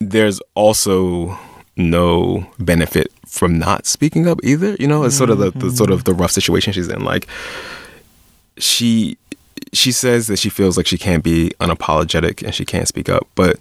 there's 0.00 0.40
also 0.54 1.38
no 1.76 2.46
benefit 2.58 3.12
from 3.26 3.58
not 3.58 3.86
speaking 3.86 4.26
up 4.26 4.40
either. 4.42 4.76
You 4.80 4.88
know, 4.88 5.04
it's 5.04 5.16
sort 5.16 5.30
of 5.30 5.38
the, 5.38 5.50
the 5.52 5.70
sort 5.70 5.90
of 5.90 6.04
the 6.04 6.14
rough 6.14 6.32
situation 6.32 6.72
she's 6.72 6.88
in. 6.88 7.04
Like 7.04 7.28
she 8.58 9.16
she 9.72 9.92
says 9.92 10.26
that 10.28 10.38
she 10.38 10.48
feels 10.48 10.76
like 10.76 10.86
she 10.86 10.98
can't 10.98 11.24
be 11.24 11.52
unapologetic 11.60 12.42
and 12.42 12.54
she 12.54 12.64
can't 12.64 12.88
speak 12.88 13.08
up, 13.08 13.26
but 13.34 13.58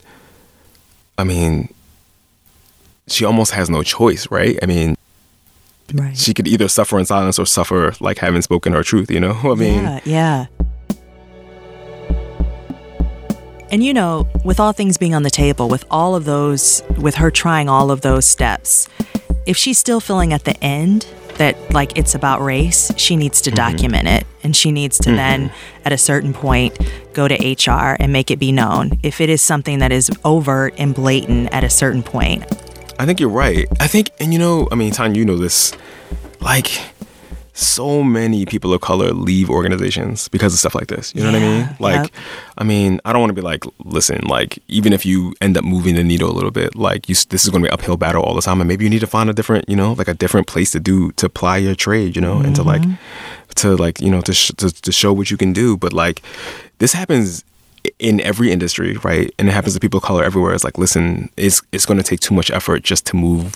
I 1.17 1.23
mean, 1.23 1.73
she 3.07 3.25
almost 3.25 3.51
has 3.51 3.69
no 3.69 3.83
choice, 3.83 4.29
right? 4.29 4.57
I 4.61 4.65
mean, 4.65 4.95
right. 5.93 6.17
she 6.17 6.33
could 6.33 6.47
either 6.47 6.67
suffer 6.67 6.99
in 6.99 7.05
silence 7.05 7.39
or 7.39 7.45
suffer 7.45 7.93
like 7.99 8.17
having 8.17 8.41
spoken 8.41 8.73
her 8.73 8.83
truth. 8.83 9.09
You 9.11 9.19
know, 9.19 9.33
I 9.43 9.55
mean, 9.55 9.83
yeah, 9.83 9.99
yeah. 10.05 10.45
And 13.71 13.83
you 13.83 13.93
know, 13.93 14.27
with 14.43 14.59
all 14.59 14.73
things 14.73 14.97
being 14.97 15.15
on 15.15 15.23
the 15.23 15.29
table, 15.29 15.69
with 15.69 15.85
all 15.89 16.15
of 16.15 16.25
those, 16.25 16.83
with 16.97 17.15
her 17.15 17.31
trying 17.31 17.67
all 17.67 17.91
of 17.91 18.01
those 18.01 18.25
steps, 18.25 18.87
if 19.45 19.57
she's 19.57 19.77
still 19.77 19.99
feeling 19.99 20.33
at 20.33 20.43
the 20.43 20.61
end 20.63 21.07
that 21.37 21.73
like 21.73 21.97
it's 21.97 22.15
about 22.15 22.41
race, 22.41 22.91
she 22.97 23.15
needs 23.15 23.41
to 23.41 23.51
mm-hmm. 23.51 23.55
document 23.55 24.07
it. 24.07 24.25
And 24.43 24.55
she 24.55 24.71
needs 24.71 24.97
to 24.99 25.09
mm-hmm. 25.09 25.17
then, 25.17 25.51
at 25.85 25.91
a 25.91 25.97
certain 25.97 26.33
point, 26.33 26.77
go 27.13 27.27
to 27.27 27.35
HR 27.35 27.97
and 27.99 28.13
make 28.13 28.29
it 28.29 28.37
be 28.37 28.51
known. 28.51 28.99
If 29.01 29.19
it 29.19 29.29
is 29.29 29.41
something 29.41 29.79
that 29.79 29.91
is 29.91 30.11
overt 30.23 30.75
and 30.77 30.93
blatant 30.93 31.51
at 31.51 31.63
a 31.63 31.69
certain 31.69 32.03
point. 32.03 32.43
I 32.99 33.05
think 33.05 33.19
you're 33.19 33.29
right. 33.29 33.67
I 33.79 33.87
think, 33.87 34.11
and 34.19 34.31
you 34.31 34.39
know, 34.39 34.67
I 34.71 34.75
mean, 34.75 34.91
Tanya, 34.91 35.17
you 35.17 35.25
know 35.25 35.37
this. 35.37 35.73
Like, 36.39 36.79
so 37.57 38.03
many 38.03 38.45
people 38.45 38.73
of 38.73 38.81
color 38.81 39.13
leave 39.13 39.49
organizations 39.49 40.27
because 40.27 40.53
of 40.53 40.59
stuff 40.59 40.75
like 40.75 40.87
this. 40.87 41.15
You 41.15 41.23
know 41.23 41.29
yeah, 41.29 41.39
what 41.39 41.41
I 41.41 41.67
mean? 41.67 41.77
Like, 41.79 42.11
yep. 42.13 42.23
I 42.57 42.63
mean, 42.65 42.99
I 43.05 43.13
don't 43.13 43.21
want 43.21 43.29
to 43.29 43.33
be 43.33 43.41
like, 43.41 43.63
listen, 43.79 44.19
like, 44.27 44.59
even 44.67 44.91
if 44.91 45.05
you 45.05 45.33
end 45.39 45.57
up 45.57 45.63
moving 45.63 45.95
the 45.95 46.03
needle 46.03 46.29
a 46.29 46.35
little 46.35 46.51
bit, 46.51 46.75
like, 46.75 47.07
you, 47.07 47.15
this 47.15 47.45
is 47.45 47.49
going 47.49 47.63
to 47.63 47.69
be 47.69 47.71
uphill 47.71 47.95
battle 47.95 48.21
all 48.21 48.33
the 48.33 48.41
time, 48.41 48.59
and 48.59 48.67
maybe 48.67 48.83
you 48.83 48.89
need 48.89 48.99
to 48.99 49.07
find 49.07 49.29
a 49.29 49.33
different, 49.33 49.69
you 49.69 49.75
know, 49.75 49.93
like 49.93 50.09
a 50.09 50.13
different 50.13 50.47
place 50.47 50.71
to 50.71 50.81
do 50.81 51.13
to 51.13 51.27
apply 51.27 51.57
your 51.57 51.75
trade, 51.75 52.13
you 52.15 52.21
know, 52.21 52.35
mm-hmm. 52.35 52.47
and 52.47 52.55
to 52.57 52.63
like, 52.63 52.81
mm-hmm. 52.81 52.95
to 53.55 53.77
like, 53.77 54.01
you 54.01 54.11
know, 54.11 54.19
to, 54.21 54.33
sh- 54.33 54.51
to 54.57 54.69
to 54.69 54.91
show 54.91 55.13
what 55.13 55.31
you 55.31 55.37
can 55.37 55.53
do. 55.53 55.77
But 55.77 55.93
like, 55.93 56.21
this 56.79 56.91
happens 56.91 57.45
in 57.99 58.19
every 58.19 58.51
industry, 58.51 58.97
right? 58.97 59.33
And 59.39 59.47
it 59.47 59.53
happens 59.53 59.75
to 59.75 59.79
people 59.79 59.99
of 59.99 60.03
color 60.03 60.25
everywhere. 60.25 60.53
It's 60.53 60.65
like, 60.65 60.77
listen, 60.77 61.29
it's 61.37 61.61
it's 61.71 61.85
going 61.85 61.97
to 61.97 62.03
take 62.03 62.19
too 62.19 62.33
much 62.33 62.51
effort 62.51 62.83
just 62.83 63.05
to 63.07 63.15
move 63.15 63.55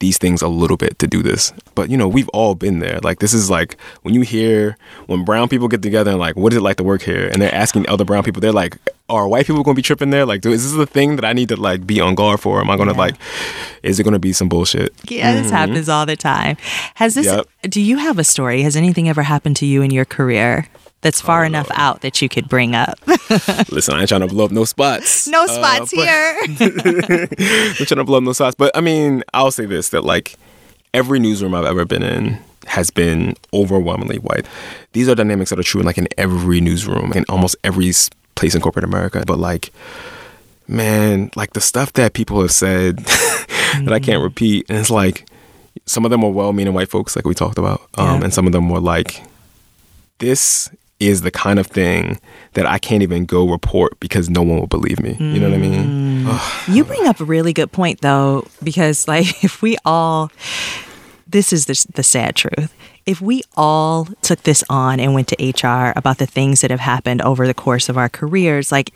these 0.00 0.18
things 0.18 0.42
a 0.42 0.48
little 0.48 0.76
bit 0.76 0.98
to 1.00 1.06
do 1.06 1.22
this. 1.22 1.52
But 1.74 1.90
you 1.90 1.96
know, 1.96 2.08
we've 2.08 2.28
all 2.30 2.54
been 2.54 2.78
there. 2.78 3.00
Like 3.02 3.18
this 3.18 3.34
is 3.34 3.50
like 3.50 3.76
when 4.02 4.14
you 4.14 4.20
hear 4.22 4.76
when 5.06 5.24
brown 5.24 5.48
people 5.48 5.68
get 5.68 5.82
together 5.82 6.10
and 6.12 6.20
like, 6.20 6.36
what 6.36 6.52
is 6.52 6.58
it 6.58 6.62
like 6.62 6.76
to 6.76 6.84
work 6.84 7.02
here? 7.02 7.28
And 7.28 7.42
they're 7.42 7.54
asking 7.54 7.88
other 7.88 8.04
brown 8.04 8.22
people, 8.22 8.40
they're 8.40 8.52
like, 8.52 8.78
are 9.08 9.26
white 9.26 9.46
people 9.46 9.62
going 9.62 9.74
to 9.74 9.78
be 9.78 9.82
tripping 9.82 10.10
there? 10.10 10.26
Like, 10.26 10.44
is 10.44 10.64
this 10.64 10.76
the 10.76 10.86
thing 10.86 11.16
that 11.16 11.24
I 11.24 11.32
need 11.32 11.48
to 11.48 11.56
like 11.56 11.86
be 11.86 12.00
on 12.00 12.14
guard 12.14 12.40
for? 12.40 12.60
Am 12.60 12.70
I 12.70 12.76
going 12.76 12.88
to 12.88 12.94
like, 12.94 13.16
is 13.82 13.98
it 13.98 14.04
going 14.04 14.12
to 14.12 14.18
be 14.18 14.32
some 14.32 14.48
bullshit? 14.48 14.94
Yeah, 15.10 15.32
this 15.32 15.46
mm-hmm. 15.46 15.56
happens 15.56 15.88
all 15.88 16.06
the 16.06 16.16
time. 16.16 16.56
Has 16.94 17.14
this? 17.14 17.26
Yep. 17.26 17.48
Do 17.62 17.80
you 17.80 17.96
have 17.98 18.18
a 18.18 18.24
story? 18.24 18.62
Has 18.62 18.76
anything 18.76 19.08
ever 19.08 19.22
happened 19.22 19.56
to 19.56 19.66
you 19.66 19.82
in 19.82 19.90
your 19.90 20.04
career 20.04 20.66
that's 21.00 21.20
far 21.20 21.44
enough 21.44 21.68
out 21.74 22.00
that 22.00 22.20
you 22.20 22.28
could 22.28 22.48
bring 22.48 22.74
up? 22.74 22.98
Listen, 23.70 23.94
I 23.94 24.00
ain't 24.00 24.08
trying 24.08 24.22
to 24.22 24.26
blow 24.26 24.44
up 24.46 24.50
no 24.50 24.64
spots. 24.64 25.26
no 25.36 25.44
Uh, 25.44 25.46
spots 25.46 25.92
but- 25.94 26.04
here. 26.04 26.38
I'm 27.78 27.86
trying 27.86 27.98
to 27.98 28.04
blow 28.04 28.18
up 28.18 28.24
no 28.24 28.32
spots. 28.32 28.54
But 28.56 28.76
I 28.76 28.80
mean, 28.80 29.22
I'll 29.34 29.50
say 29.50 29.66
this 29.66 29.90
that 29.90 30.02
like 30.04 30.36
every 30.94 31.18
newsroom 31.20 31.54
I've 31.54 31.66
ever 31.66 31.84
been 31.84 32.02
in 32.02 32.38
has 32.66 32.90
been 32.90 33.34
overwhelmingly 33.54 34.18
white. 34.18 34.46
These 34.92 35.08
are 35.08 35.14
dynamics 35.14 35.50
that 35.50 35.58
are 35.58 35.62
true 35.62 35.80
in 35.80 35.86
like 35.86 35.98
in 35.98 36.08
every 36.18 36.60
newsroom, 36.60 37.12
in 37.12 37.24
almost 37.28 37.56
every 37.64 37.92
place 38.34 38.54
in 38.54 38.60
corporate 38.60 38.84
America. 38.84 39.22
But 39.26 39.38
like, 39.38 39.72
man, 40.66 41.30
like 41.36 41.52
the 41.52 41.60
stuff 41.60 41.92
that 41.94 42.12
people 42.14 42.40
have 42.40 42.50
said 42.52 42.98
that 42.98 43.92
I 43.92 44.00
can't 44.00 44.22
repeat, 44.22 44.66
and 44.68 44.78
it's 44.78 44.90
like 44.90 45.26
some 45.86 46.04
of 46.04 46.10
them 46.10 46.22
were 46.22 46.30
well-meaning 46.30 46.74
white 46.74 46.88
folks, 46.90 47.16
like 47.16 47.24
we 47.24 47.34
talked 47.34 47.56
about, 47.58 47.82
um, 47.96 48.18
Yeah. 48.18 48.24
and 48.24 48.34
some 48.34 48.46
of 48.46 48.52
them 48.52 48.68
were 48.68 48.80
like, 48.80 49.22
this 50.18 50.68
is 51.00 51.22
the 51.22 51.30
kind 51.30 51.58
of 51.58 51.66
thing 51.68 52.18
that 52.54 52.66
I 52.66 52.78
can't 52.78 53.02
even 53.02 53.24
go 53.24 53.48
report 53.48 53.98
because 54.00 54.28
no 54.28 54.42
one 54.42 54.58
will 54.58 54.66
believe 54.66 55.00
me. 55.00 55.16
You 55.20 55.38
know 55.38 55.48
what 55.48 55.54
I 55.54 55.60
mean? 55.60 56.24
Mm. 56.24 56.26
Ugh. 56.28 56.68
You 56.74 56.84
bring 56.84 57.06
up 57.06 57.20
a 57.20 57.24
really 57.24 57.52
good 57.52 57.70
point, 57.70 58.00
though, 58.00 58.46
because 58.62 59.06
like 59.06 59.44
if 59.44 59.62
we 59.62 59.76
all, 59.84 60.32
this 61.26 61.52
is 61.52 61.66
the, 61.66 61.86
the 61.94 62.02
sad 62.02 62.34
truth. 62.36 62.74
If 63.06 63.20
we 63.20 63.42
all 63.56 64.06
took 64.22 64.42
this 64.42 64.64
on 64.68 64.98
and 65.00 65.14
went 65.14 65.28
to 65.28 65.36
HR 65.48 65.92
about 65.96 66.18
the 66.18 66.26
things 66.26 66.60
that 66.62 66.70
have 66.70 66.80
happened 66.80 67.22
over 67.22 67.46
the 67.46 67.54
course 67.54 67.88
of 67.88 67.96
our 67.96 68.08
careers, 68.08 68.72
like 68.72 68.92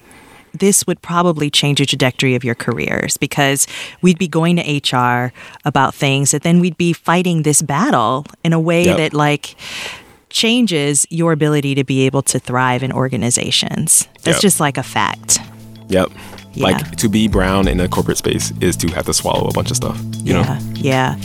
this 0.53 0.87
would 0.87 1.01
probably 1.01 1.49
change 1.51 1.79
the 1.79 1.87
trajectory 1.87 2.35
of 2.35 2.45
your 2.45 2.55
careers 2.55 3.17
because 3.17 3.67
we'd 4.03 4.19
be 4.19 4.29
going 4.29 4.57
to 4.57 4.97
HR 4.97 5.33
about 5.65 5.95
things 5.95 6.33
that 6.33 6.43
then 6.43 6.61
we'd 6.61 6.77
be 6.77 6.93
fighting 6.93 7.43
this 7.43 7.63
battle 7.63 8.27
in 8.45 8.53
a 8.53 8.61
way 8.61 8.85
Yep. 8.85 8.97
that 8.99 9.15
like 9.15 9.55
changes 10.33 11.07
your 11.11 11.33
ability 11.33 11.75
to 11.77 11.85
be 11.85 12.07
able 12.07 12.23
to 12.23 12.39
thrive 12.39 12.83
in 12.83 12.93
organizations. 12.93 14.09
That's 14.23 14.37
Yep. 14.37 14.43
just 14.43 14.61
like 14.61 14.79
a 14.79 14.83
fact. 14.83 15.39
Yep. 15.89 16.11
Yeah. 16.55 16.65
Like 16.65 16.97
to 16.97 17.09
be 17.09 17.29
brown 17.29 17.69
in 17.69 17.81
a 17.81 17.89
corporate 17.89 18.19
space 18.19 18.53
is 18.61 18.77
to 18.79 18.89
have 18.89 19.07
to 19.07 19.15
swallow 19.15 19.49
a 19.49 19.53
bunch 19.53 19.71
of 19.71 19.77
stuff. 19.77 19.99
You 20.25 20.35
yeah, 20.35 20.43
know? 20.43 20.59
yeah. 20.75 21.17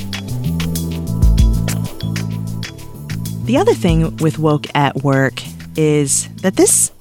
The 3.45 3.57
other 3.57 3.73
thing 3.73 4.15
with 4.17 4.39
woke 4.39 4.67
at 4.75 5.03
work 5.03 5.41
is 5.77 6.27
that 6.41 6.55
this, 6.55 6.91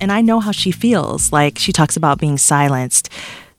and 0.00 0.10
I 0.10 0.22
know 0.22 0.40
how 0.40 0.50
she 0.50 0.72
feels. 0.72 1.32
Like 1.32 1.58
she 1.58 1.72
talks 1.72 1.96
about 1.96 2.18
being 2.18 2.38
silenced. 2.38 3.10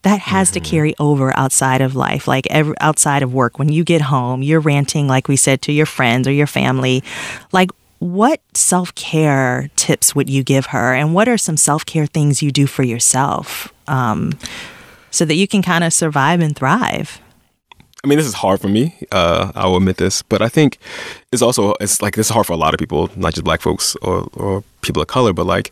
That 0.02 0.20
has 0.20 0.52
to 0.52 0.60
mm-hmm. 0.60 0.70
carry 0.70 0.96
over 1.00 1.36
outside 1.36 1.82
of 1.82 1.96
life, 1.96 2.28
like 2.28 2.46
every, 2.52 2.76
outside 2.80 3.24
of 3.24 3.34
work. 3.34 3.58
When 3.58 3.70
you 3.70 3.84
get 3.84 4.02
home, 4.02 4.44
you're 4.44 4.60
ranting, 4.60 5.08
like 5.08 5.28
we 5.28 5.36
said, 5.36 5.64
to 5.64 5.72
your 5.72 5.88
friends 5.88 6.28
or 6.28 6.32
your 6.32 6.46
family. 6.46 7.04
Like, 7.52 7.72
what 8.00 8.42
self 8.54 8.94
care 8.96 9.70
tips 9.76 10.16
would 10.16 10.30
you 10.30 10.44
give 10.44 10.68
her? 10.68 10.94
And 10.94 11.14
what 11.14 11.28
are 11.28 11.38
some 11.38 11.58
self 11.58 11.86
care 11.86 12.06
things 12.06 12.42
you 12.42 12.52
do 12.52 12.68
for 12.68 12.84
yourself 12.84 13.74
um, 13.88 14.34
so 15.12 15.26
that 15.26 15.36
you 15.36 15.48
can 15.48 15.62
kind 15.62 15.84
of 15.84 15.94
survive 15.94 16.40
and 16.40 16.56
thrive? 16.56 17.20
I 18.04 18.08
mean, 18.08 18.20
this 18.20 18.28
is 18.28 18.36
hard 18.36 18.62
for 18.62 18.68
me. 18.68 18.96
Uh, 19.12 19.52
I 19.56 19.66
will 19.66 19.78
admit 19.78 19.98
this, 19.98 20.22
but 20.22 20.42
I 20.42 20.48
think 20.48 20.78
it's 21.32 21.42
also 21.42 21.74
it's 21.80 22.04
like 22.04 22.16
this 22.16 22.28
is 22.28 22.32
hard 22.32 22.46
for 22.46 22.54
a 22.54 22.58
lot 22.58 22.74
of 22.74 22.80
people, 22.80 23.10
not 23.16 23.34
just 23.34 23.44
black 23.44 23.62
folks 23.62 23.96
or 24.02 24.30
or 24.34 24.64
people 24.82 25.02
of 25.02 25.08
color, 25.08 25.34
but 25.34 25.46
like 25.48 25.72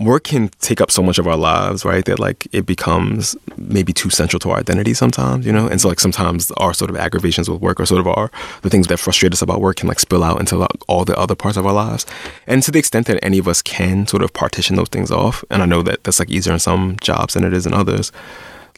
work 0.00 0.24
can 0.24 0.48
take 0.60 0.80
up 0.80 0.90
so 0.90 1.02
much 1.02 1.18
of 1.18 1.28
our 1.28 1.36
lives, 1.36 1.84
right? 1.84 2.04
That 2.06 2.18
like 2.18 2.48
it 2.52 2.66
becomes 2.66 3.36
maybe 3.56 3.92
too 3.92 4.10
central 4.10 4.40
to 4.40 4.50
our 4.50 4.58
identity 4.58 4.94
sometimes, 4.94 5.46
you 5.46 5.52
know. 5.52 5.66
And 5.68 5.80
so 5.80 5.88
like 5.88 6.00
sometimes 6.00 6.50
our 6.52 6.72
sort 6.72 6.90
of 6.90 6.96
aggravations 6.96 7.48
with 7.48 7.60
work 7.60 7.78
or 7.78 7.86
sort 7.86 8.00
of 8.00 8.06
our 8.08 8.30
the 8.62 8.70
things 8.70 8.86
that 8.88 8.98
frustrate 8.98 9.32
us 9.32 9.42
about 9.42 9.60
work 9.60 9.76
can 9.76 9.88
like 9.88 10.00
spill 10.00 10.24
out 10.24 10.40
into 10.40 10.56
like, 10.56 10.70
all 10.88 11.04
the 11.04 11.16
other 11.18 11.34
parts 11.34 11.56
of 11.56 11.66
our 11.66 11.72
lives. 11.72 12.06
And 12.46 12.62
to 12.62 12.70
the 12.70 12.78
extent 12.78 13.06
that 13.06 13.22
any 13.22 13.38
of 13.38 13.46
us 13.46 13.62
can 13.62 14.06
sort 14.06 14.22
of 14.22 14.32
partition 14.32 14.76
those 14.76 14.88
things 14.88 15.10
off, 15.10 15.44
and 15.50 15.62
I 15.62 15.66
know 15.66 15.82
that 15.82 16.02
that's 16.04 16.18
like 16.18 16.30
easier 16.30 16.54
in 16.54 16.58
some 16.58 16.96
jobs 17.00 17.34
than 17.34 17.44
it 17.44 17.52
is 17.52 17.66
in 17.66 17.74
others. 17.74 18.10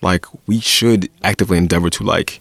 Like 0.02 0.26
we 0.46 0.58
should 0.58 1.08
actively 1.22 1.58
endeavor 1.58 1.88
to 1.90 2.04
like 2.04 2.40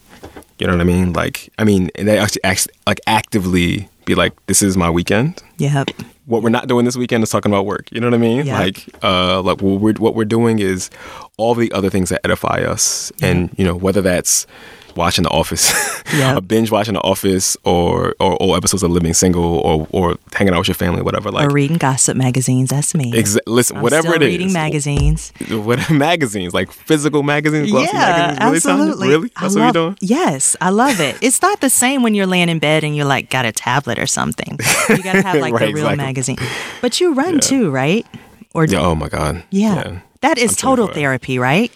you 0.59 0.67
know 0.67 0.73
what 0.73 0.81
I 0.81 0.83
mean? 0.83 1.11
Like, 1.11 1.51
I 1.57 1.63
mean, 1.63 1.89
and 1.95 2.07
they 2.07 2.19
actually 2.19 2.43
act, 2.43 2.67
like 2.85 2.99
actively 3.07 3.89
be 4.05 4.13
like, 4.13 4.33
"This 4.45 4.61
is 4.61 4.77
my 4.77 4.91
weekend. 4.91 5.41
Yep. 5.57 5.89
What 6.31 6.43
we're 6.43 6.49
not 6.49 6.67
doing 6.67 6.85
this 6.85 6.95
weekend 6.95 7.23
is 7.23 7.29
talking 7.29 7.51
about 7.51 7.65
work." 7.65 7.91
You 7.91 7.99
know 7.99 8.07
what 8.07 8.13
I 8.13 8.17
mean? 8.17 8.45
Yeah. 8.45 8.57
Like, 8.59 8.87
uh, 9.03 9.41
like 9.41 9.61
what 9.61 9.81
we're 9.81 9.93
what 9.95 10.15
we're 10.15 10.25
doing 10.25 10.59
is 10.59 10.89
all 11.37 11.55
the 11.55 11.71
other 11.73 11.89
things 11.89 12.07
that 12.09 12.21
edify 12.23 12.63
us, 12.63 13.11
and 13.21 13.49
you 13.57 13.65
know, 13.65 13.75
whether 13.75 14.01
that's 14.01 14.47
watching 14.95 15.23
The 15.23 15.29
Office, 15.29 15.71
Yep. 16.13 16.37
a 16.37 16.41
binge 16.41 16.71
watching 16.71 16.93
The 16.95 17.01
Office, 17.01 17.57
or 17.63 18.15
or 18.19 18.41
old 18.41 18.55
episodes 18.57 18.83
of 18.83 18.91
Living 18.91 19.13
Single, 19.13 19.43
or 19.59 19.87
or 19.91 20.17
hanging 20.33 20.53
out 20.53 20.59
with 20.59 20.67
your 20.67 20.75
family, 20.75 21.01
whatever. 21.01 21.31
Like, 21.31 21.47
or 21.47 21.53
reading 21.53 21.77
gossip 21.77 22.15
magazines. 22.17 22.69
That's 22.69 22.93
me. 22.95 23.11
exa- 23.13 23.39
listen, 23.47 23.77
I'm 23.77 23.83
whatever 23.83 24.13
it 24.15 24.21
is, 24.21 24.27
reading 24.27 24.53
magazines. 24.53 25.31
what 25.49 25.89
magazines, 25.89 26.53
like 26.53 26.71
physical 26.71 27.23
magazines, 27.23 27.71
glossy 27.71 27.89
yeah, 27.93 27.99
magazines. 28.37 28.39
Really, 28.39 28.55
absolutely. 28.55 29.07
Really? 29.09 29.31
I 29.35 29.41
That's 29.41 29.55
what 29.55 29.61
love, 29.61 29.75
you're 29.75 29.83
doing? 29.85 29.97
Yes, 30.01 30.55
I 30.61 30.69
love 30.69 30.99
it. 30.99 31.17
It's 31.21 31.41
not 31.41 31.59
the 31.61 31.69
same 31.69 32.03
when 32.03 32.13
you're 32.15 32.27
laying 32.27 32.49
in 32.49 32.59
bed 32.59 32.83
and 32.83 32.95
you're 32.95 33.05
like 33.05 33.29
got 33.29 33.45
a 33.45 33.51
tablet 33.51 33.99
or 33.99 34.07
something. 34.07 34.57
You 34.89 35.03
got 35.03 35.13
to 35.13 35.21
have 35.23 35.39
like 35.39 35.53
Right, 35.53 35.67
the 35.67 35.73
real 35.73 35.87
exactly. 35.87 35.97
magazine. 35.97 36.37
But 36.81 36.99
you 36.99 37.13
run 37.13 37.39
too, 37.39 37.69
right? 37.71 38.05
Or 38.53 38.65
Yeah. 38.65 38.79
Oh 38.81 38.95
my 38.95 39.07
God. 39.09 39.43
yeah. 39.49 39.99
That 40.21 40.37
is 40.37 40.55
total 40.55 40.87
therapy, 40.87 41.39
right? 41.39 41.71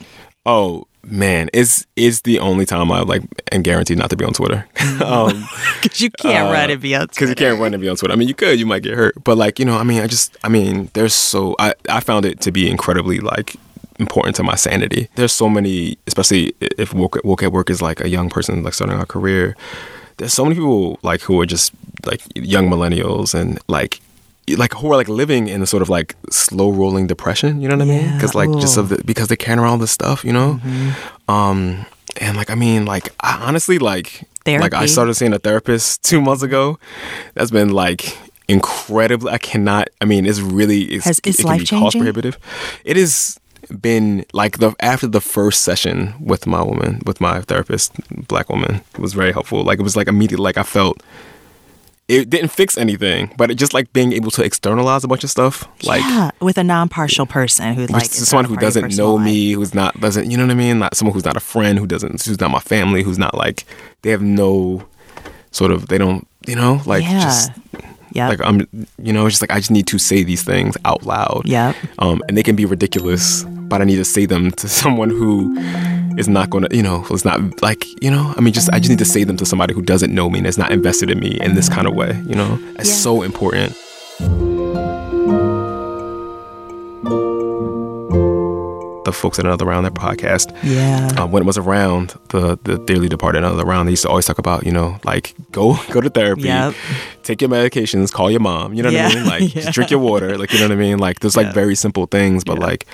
Oh 0.45 0.85
man, 1.05 1.49
it's 1.53 1.85
it's 1.95 2.21
the 2.21 2.39
only 2.39 2.65
time 2.65 2.91
I 2.91 3.01
like 3.01 3.23
am 3.51 3.61
guaranteed 3.61 3.97
not 3.97 4.09
to 4.09 4.17
be 4.17 4.25
on 4.25 4.33
Twitter. 4.33 4.67
um, 5.03 5.47
Because 5.81 6.01
you 6.01 6.09
can't 6.11 6.51
run 6.51 6.71
and 6.71 6.81
be 6.81 6.95
on 6.95 7.07
because 7.07 7.29
you 7.29 7.35
can't 7.35 7.59
run 7.59 7.73
and 7.73 7.81
be 7.81 7.89
on 7.89 7.95
Twitter. 7.95 8.13
I 8.13 8.15
mean, 8.15 8.27
you 8.27 8.33
could, 8.33 8.59
you 8.59 8.65
might 8.65 8.83
get 8.83 8.95
hurt, 8.95 9.23
but 9.23 9.37
like 9.37 9.59
you 9.59 9.65
know, 9.65 9.77
I 9.77 9.83
mean, 9.83 10.01
I 10.01 10.07
just, 10.07 10.35
I 10.43 10.49
mean, 10.49 10.89
there's 10.93 11.13
so 11.13 11.55
I 11.59 11.73
I 11.89 11.99
found 11.99 12.25
it 12.25 12.41
to 12.41 12.51
be 12.51 12.69
incredibly 12.69 13.19
like 13.19 13.55
important 13.99 14.35
to 14.37 14.43
my 14.43 14.55
sanity. 14.55 15.09
There's 15.15 15.31
so 15.31 15.49
many, 15.49 15.97
especially 16.07 16.53
if 16.59 16.93
woke, 16.93 17.17
woke 17.23 17.43
at 17.43 17.51
work 17.51 17.69
is 17.69 17.81
like 17.81 18.01
a 18.01 18.09
young 18.09 18.29
person 18.29 18.63
like 18.63 18.73
starting 18.73 18.99
a 18.99 19.05
career. 19.05 19.55
There's 20.17 20.33
so 20.33 20.43
many 20.43 20.55
people 20.55 20.99
like 21.01 21.21
who 21.21 21.39
are 21.41 21.45
just 21.45 21.73
like 22.05 22.21
young 22.35 22.69
millennials 22.69 23.33
and 23.33 23.59
like 23.67 23.99
like 24.47 24.73
who 24.73 24.91
are 24.91 24.95
like 24.95 25.07
living 25.09 25.47
in 25.47 25.61
a 25.61 25.65
sort 25.65 25.81
of 25.81 25.89
like 25.89 26.15
slow 26.29 26.69
rolling 26.71 27.07
depression. 27.07 27.61
You 27.61 27.67
know 27.69 27.75
what 27.75 27.81
I 27.83 27.85
mean? 27.85 28.05
Yeah, 28.05 28.13
Because 28.15 28.35
like 28.35 28.51
just 28.59 28.77
of 28.77 28.89
the, 28.89 29.03
because 29.03 29.27
carrying 29.37 29.59
around 29.59 29.71
all 29.71 29.77
this 29.77 29.91
stuff. 29.91 30.23
You 30.23 30.33
know. 30.33 30.59
Um, 31.27 31.85
and 32.21 32.37
like 32.37 32.49
I 32.49 32.55
mean, 32.55 32.85
like 32.85 33.09
I 33.19 33.39
honestly 33.47 33.79
like 33.79 34.23
like 34.45 34.73
I 34.73 34.85
started 34.85 35.15
seeing 35.15 35.33
a 35.33 35.39
therapist 35.39 36.03
two 36.09 36.21
months 36.21 36.43
ago. 36.43 36.77
That's 37.33 37.51
been 37.51 37.69
like 37.69 38.17
incredibly. 38.47 39.31
I 39.31 39.37
cannot. 39.37 39.89
I 40.01 40.05
mean, 40.05 40.25
it's 40.25 40.39
really 40.39 40.81
it's, 40.83 41.05
Has- 41.05 41.19
it's 41.23 41.39
it 41.39 41.43
can 41.43 41.53
be 41.53 41.59
life-changing? 41.59 41.79
cost 41.79 41.97
prohibitive. 41.97 42.37
It 42.83 42.97
has 42.97 43.39
been 43.81 44.23
like 44.31 44.59
the 44.59 44.75
after 44.79 45.07
the 45.07 45.21
first 45.21 45.63
session 45.63 46.13
with 46.19 46.45
my 46.45 46.61
woman 46.61 47.01
with 47.05 47.19
my 47.19 47.41
therapist, 47.41 47.93
black 48.27 48.49
woman, 48.49 48.81
it 48.93 48.99
was 48.99 49.13
very 49.13 49.31
helpful. 49.31 49.63
Like 49.63 49.79
it 49.79 49.83
was 49.83 49.95
like 49.95 50.07
immediate. 50.07 50.39
Like 50.39 50.57
I 50.57 50.63
felt. 50.63 51.01
It 52.07 52.29
didn't 52.29 52.49
fix 52.49 52.77
anything, 52.77 53.33
but 53.35 53.49
it 53.49 53.55
just 53.55 53.73
like 53.73 53.91
being 53.91 54.13
able 54.13 54.29
to 54.31 54.43
externalize 54.43 55.03
a 55.03 55.07
bunch 55.07 55.23
of 55.23 55.31
stuff, 55.31 55.67
like 55.83 56.01
yeah, 56.01 56.29
with 56.39 56.59
a 56.59 56.63
non-partial 56.63 57.25
person 57.25 57.73
who 57.73 57.87
like 57.87 58.03
which 58.03 58.11
is 58.11 58.21
is 58.21 58.27
someone 58.29 58.45
who 58.45 58.55
part 58.55 58.63
of 58.67 58.75
your 58.75 58.83
doesn't 58.83 58.97
know 59.03 59.15
life. 59.15 59.25
me, 59.25 59.51
who's 59.53 59.73
not 59.73 59.99
doesn't 59.99 60.29
you 60.29 60.37
know 60.37 60.43
what 60.45 60.51
I 60.51 60.55
mean? 60.55 60.77
Not 60.79 60.95
someone 60.95 61.13
who's 61.15 61.25
not 61.25 61.35
a 61.35 61.39
friend, 61.39 61.79
who 61.79 61.87
doesn't 61.87 62.21
who's 62.23 62.39
not 62.39 62.51
my 62.51 62.59
family, 62.59 63.01
who's 63.01 63.17
not 63.17 63.33
like 63.33 63.65
they 64.03 64.11
have 64.11 64.21
no 64.21 64.85
sort 65.49 65.71
of 65.71 65.87
they 65.87 65.97
don't 65.97 66.27
you 66.45 66.55
know 66.55 66.79
like 66.85 67.01
yeah. 67.03 67.21
just 67.21 67.51
Yep. 68.11 68.29
like 68.29 68.47
I'm 68.47 68.61
you 69.01 69.11
know 69.11 69.25
it's 69.25 69.33
just 69.33 69.41
like 69.41 69.51
I 69.51 69.57
just 69.57 69.71
need 69.71 69.87
to 69.87 69.97
say 69.97 70.23
these 70.23 70.41
things 70.43 70.77
out 70.85 71.03
loud. 71.03 71.41
yeah 71.45 71.73
Um, 71.99 72.21
and 72.29 72.37
they 72.37 72.43
can 72.43 72.55
be 72.55 72.65
ridiculous, 72.65 73.43
but 73.69 73.81
I 73.81 73.85
need 73.85 73.97
to 73.97 74.05
say 74.05 74.25
them 74.25 74.51
to 74.61 74.67
someone 74.69 75.09
who 75.09 75.55
is 76.17 76.27
not 76.29 76.49
going 76.49 76.63
to 76.65 76.75
you 76.75 76.81
know 76.83 76.99
who's 77.01 77.25
not 77.25 77.61
like 77.61 77.85
you 78.03 78.09
know 78.09 78.33
I 78.37 78.41
mean 78.41 78.53
just 78.53 78.69
I 78.71 78.79
just 78.79 78.89
need 78.89 78.99
to 78.99 79.05
say 79.05 79.23
them 79.23 79.37
to 79.37 79.45
somebody 79.45 79.73
who 79.73 79.81
doesn't 79.81 80.13
know 80.13 80.29
me 80.29 80.39
and 80.39 80.47
is 80.47 80.57
not 80.57 80.71
invested 80.71 81.09
in 81.09 81.19
me 81.19 81.37
in 81.41 81.55
this 81.55 81.67
kind 81.69 81.87
of 81.87 81.93
way. 81.93 82.11
You 82.27 82.35
know, 82.35 82.57
it's 82.79 82.89
Yeah. 82.89 82.95
so 82.95 83.21
important. 83.21 83.75
The 89.05 89.11
folks 89.13 89.37
at 89.37 89.45
Another 89.45 89.65
Round, 89.65 89.85
their 89.85 89.91
podcast, 89.91 90.51
yeah. 90.63 91.11
um, 91.21 91.29
when 91.31 91.43
it 91.43 91.45
was 91.45 91.59
around 91.59 92.15
the 92.29 92.57
the 92.63 92.79
dearly 92.79 93.07
departed 93.07 93.43
another 93.43 93.63
round, 93.63 93.87
they 93.87 93.91
used 93.91 94.01
to 94.01 94.09
always 94.09 94.25
talk 94.25 94.39
about 94.39 94.65
you 94.65 94.71
know 94.71 94.97
like 95.03 95.35
go 95.51 95.77
go 95.91 96.01
to 96.01 96.09
therapy, 96.09 96.43
Yep. 96.43 96.73
take 97.21 97.39
your 97.41 97.49
medications, 97.51 98.11
call 98.11 98.31
your 98.31 98.39
mom. 98.39 98.73
You 98.73 98.81
know 98.81 98.87
what 98.89 98.93
Yeah. 98.95 99.07
I 99.09 99.15
mean? 99.15 99.25
Like 99.25 99.41
Yeah. 99.55 99.61
just 99.61 99.73
drink 99.73 99.91
your 99.91 99.99
water. 99.99 100.37
Like 100.39 100.51
you 100.53 100.59
know 100.59 100.65
what 100.65 100.71
I 100.71 100.75
mean? 100.77 100.97
Like 100.97 101.19
there's 101.19 101.37
like 101.37 101.53
very 101.53 101.75
simple 101.75 102.07
things, 102.07 102.43
but 102.43 102.57
like 102.57 102.87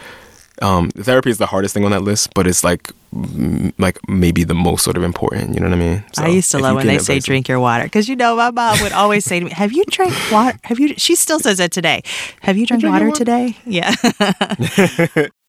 um, 0.61 0.89
therapy 0.91 1.29
is 1.29 1.37
the 1.37 1.45
hardest 1.47 1.73
thing 1.73 1.85
on 1.85 1.91
that 1.91 2.01
list, 2.03 2.33
but 2.33 2.47
it's 2.47 2.63
like 2.63 2.91
m- 3.13 3.73
like 3.77 3.97
maybe 4.07 4.43
the 4.43 4.53
most 4.53 4.83
sort 4.83 4.97
of 4.97 5.03
important. 5.03 5.53
You 5.53 5.59
know 5.59 5.67
what 5.67 5.75
I 5.75 5.79
mean? 5.79 6.03
I 6.17 6.27
used 6.27 6.51
to 6.51 6.59
love 6.59 6.75
when 6.75 6.87
they 6.87 6.97
say 6.99 7.13
invest- 7.13 7.27
drink 7.27 7.47
your 7.47 7.59
water 7.59 7.83
because 7.85 8.07
you 8.07 8.15
know 8.15 8.35
my 8.35 8.51
mom 8.51 8.79
would 8.81 8.93
always 8.93 9.25
say 9.25 9.39
to 9.39 9.45
me, 9.45 9.51
"Have 9.51 9.71
you 9.73 9.83
drank 9.85 10.13
water? 10.31 10.57
Have 10.63 10.79
you?" 10.79 10.93
She 10.97 11.15
still 11.15 11.39
says 11.39 11.57
that 11.57 11.71
today. 11.71 12.03
Have 12.41 12.57
you 12.57 12.65
drank 12.65 12.81
drank 12.81 12.93
water 12.93 13.07
water?" 13.07 13.17
today? 13.17 13.57
Yeah. 13.65 13.93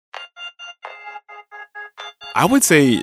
I 2.34 2.46
would 2.46 2.64
say 2.64 3.02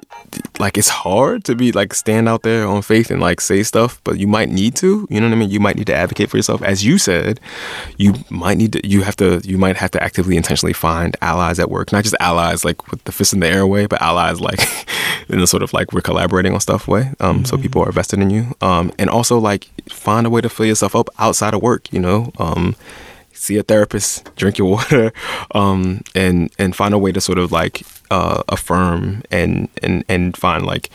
like 0.59 0.77
it's 0.77 0.89
hard 0.89 1.43
to 1.45 1.55
be 1.55 1.71
like 1.71 1.93
stand 1.93 2.27
out 2.27 2.43
there 2.43 2.67
on 2.67 2.81
faith 2.81 3.11
and 3.11 3.21
like 3.21 3.41
say 3.41 3.63
stuff, 3.63 4.01
but 4.03 4.19
you 4.19 4.27
might 4.27 4.49
need 4.49 4.75
to. 4.77 5.07
You 5.09 5.19
know 5.21 5.27
what 5.27 5.35
I 5.35 5.37
mean? 5.37 5.49
You 5.49 5.59
might 5.59 5.75
need 5.75 5.87
to 5.87 5.95
advocate 5.95 6.29
for 6.29 6.37
yourself. 6.37 6.61
As 6.61 6.83
you 6.83 6.97
said, 6.97 7.39
you 7.97 8.15
might 8.29 8.57
need 8.57 8.73
to. 8.73 8.87
You 8.87 9.03
have 9.03 9.15
to. 9.17 9.41
You 9.43 9.57
might 9.57 9.77
have 9.77 9.91
to 9.91 10.03
actively, 10.03 10.35
intentionally 10.35 10.73
find 10.73 11.15
allies 11.21 11.59
at 11.59 11.69
work. 11.69 11.91
Not 11.91 12.03
just 12.03 12.15
allies 12.19 12.65
like 12.65 12.89
with 12.91 13.03
the 13.03 13.11
fist 13.11 13.33
in 13.33 13.39
the 13.39 13.47
air 13.47 13.67
way, 13.67 13.85
but 13.85 14.01
allies 14.01 14.41
like 14.41 14.59
in 15.29 15.39
a 15.39 15.47
sort 15.47 15.63
of 15.63 15.73
like 15.73 15.93
we're 15.93 16.01
collaborating 16.01 16.53
on 16.53 16.59
stuff 16.59 16.87
way. 16.87 17.11
Um, 17.19 17.45
so 17.45 17.57
people 17.57 17.83
are 17.83 17.91
vested 17.91 18.19
in 18.19 18.29
you. 18.29 18.55
Um, 18.61 18.91
and 18.97 19.09
also 19.09 19.37
like 19.37 19.65
find 19.89 20.25
a 20.25 20.29
way 20.29 20.41
to 20.41 20.49
fill 20.49 20.65
yourself 20.65 20.95
up 20.95 21.09
outside 21.19 21.53
of 21.53 21.61
work. 21.61 21.91
You 21.93 21.99
know. 21.99 22.31
Um, 22.39 22.75
see 23.33 23.57
a 23.57 23.63
therapist, 23.63 24.33
drink 24.35 24.57
your 24.57 24.69
water, 24.71 25.11
um, 25.51 26.01
and 26.15 26.51
and 26.57 26.75
find 26.75 26.93
a 26.93 26.97
way 26.97 27.11
to 27.11 27.21
sort 27.21 27.37
of 27.37 27.51
like 27.51 27.83
uh, 28.11 28.43
affirm 28.49 29.23
and 29.31 29.69
and 29.83 30.03
and 30.07 30.35
find 30.37 30.65
like 30.65 30.89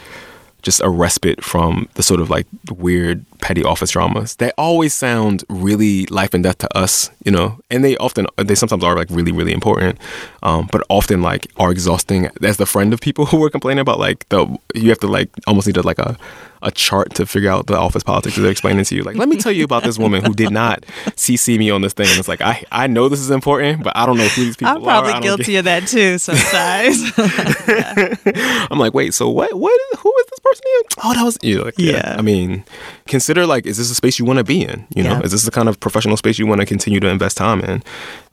just 0.64 0.80
a 0.80 0.88
respite 0.88 1.44
from 1.44 1.86
the 1.94 2.02
sort 2.02 2.20
of 2.20 2.30
like 2.30 2.46
weird 2.70 3.24
petty 3.40 3.62
office 3.62 3.90
dramas. 3.90 4.36
They 4.36 4.50
always 4.52 4.94
sound 4.94 5.44
really 5.48 6.06
life 6.06 6.32
and 6.32 6.42
death 6.42 6.58
to 6.58 6.76
us, 6.76 7.10
you 7.24 7.30
know, 7.30 7.58
and 7.70 7.84
they 7.84 7.96
often 7.98 8.26
they 8.38 8.54
sometimes 8.54 8.82
are 8.82 8.96
like 8.96 9.08
really 9.10 9.30
really 9.30 9.52
important, 9.52 9.98
um, 10.42 10.68
but 10.72 10.82
often 10.88 11.22
like 11.22 11.46
are 11.58 11.70
exhausting. 11.70 12.30
As 12.42 12.56
the 12.56 12.66
friend 12.66 12.92
of 12.92 13.00
people 13.00 13.26
who 13.30 13.38
were 13.38 13.50
complaining 13.50 13.80
about 13.80 14.00
like 14.00 14.28
the 14.30 14.46
you 14.74 14.88
have 14.88 15.00
to 15.00 15.06
like 15.06 15.28
almost 15.46 15.66
need 15.66 15.74
to 15.74 15.82
like 15.82 15.98
a 15.98 16.16
a 16.64 16.70
chart 16.70 17.14
to 17.14 17.26
figure 17.26 17.50
out 17.50 17.66
the 17.66 17.76
office 17.76 18.02
politics 18.02 18.34
that 18.36 18.42
they're 18.42 18.50
explaining 18.50 18.84
to 18.84 18.94
you. 18.96 19.02
Like, 19.02 19.16
let 19.16 19.28
me 19.28 19.36
tell 19.36 19.52
you 19.52 19.64
about 19.64 19.84
this 19.84 19.98
woman 19.98 20.24
who 20.24 20.32
did 20.34 20.50
not 20.50 20.82
CC 21.10 21.58
me 21.58 21.70
on 21.70 21.82
this 21.82 21.92
thing. 21.92 22.08
And 22.08 22.18
it's 22.18 22.26
like, 22.28 22.40
I, 22.40 22.64
I 22.72 22.86
know 22.86 23.08
this 23.08 23.20
is 23.20 23.30
important, 23.30 23.84
but 23.84 23.96
I 23.96 24.06
don't 24.06 24.16
know 24.16 24.26
who 24.28 24.44
these 24.44 24.56
people 24.56 24.72
are. 24.72 24.76
I'm 24.78 24.82
probably 24.82 25.12
don't 25.12 25.22
guilty 25.22 25.52
get- 25.52 25.58
of 25.60 25.64
that 25.66 25.86
too 25.86 26.18
sometimes. 26.18 27.12
I'm 28.70 28.78
like, 28.78 28.94
wait, 28.94 29.14
so 29.14 29.28
what? 29.28 29.52
What? 29.54 29.80
Who 29.98 30.14
is 30.18 30.26
this 30.26 30.38
person? 30.40 30.62
Oh, 31.04 31.14
that 31.14 31.22
was 31.24 31.38
you. 31.42 31.62
Like, 31.64 31.74
yeah. 31.78 31.92
Yeah. 31.92 32.16
I 32.18 32.22
mean, 32.22 32.64
consider 33.06 33.46
like, 33.46 33.66
is 33.66 33.76
this 33.78 33.90
a 33.90 33.94
space 33.94 34.18
you 34.18 34.24
want 34.24 34.38
to 34.38 34.44
be 34.44 34.62
in? 34.62 34.86
You 34.94 35.02
know, 35.04 35.10
Yeah. 35.12 35.20
is 35.22 35.32
this 35.32 35.44
the 35.44 35.50
kind 35.50 35.68
of 35.68 35.78
professional 35.80 36.16
space 36.16 36.38
you 36.38 36.46
want 36.46 36.60
to 36.60 36.66
continue 36.66 37.00
to 37.00 37.08
invest 37.08 37.36
time 37.36 37.60
in? 37.60 37.82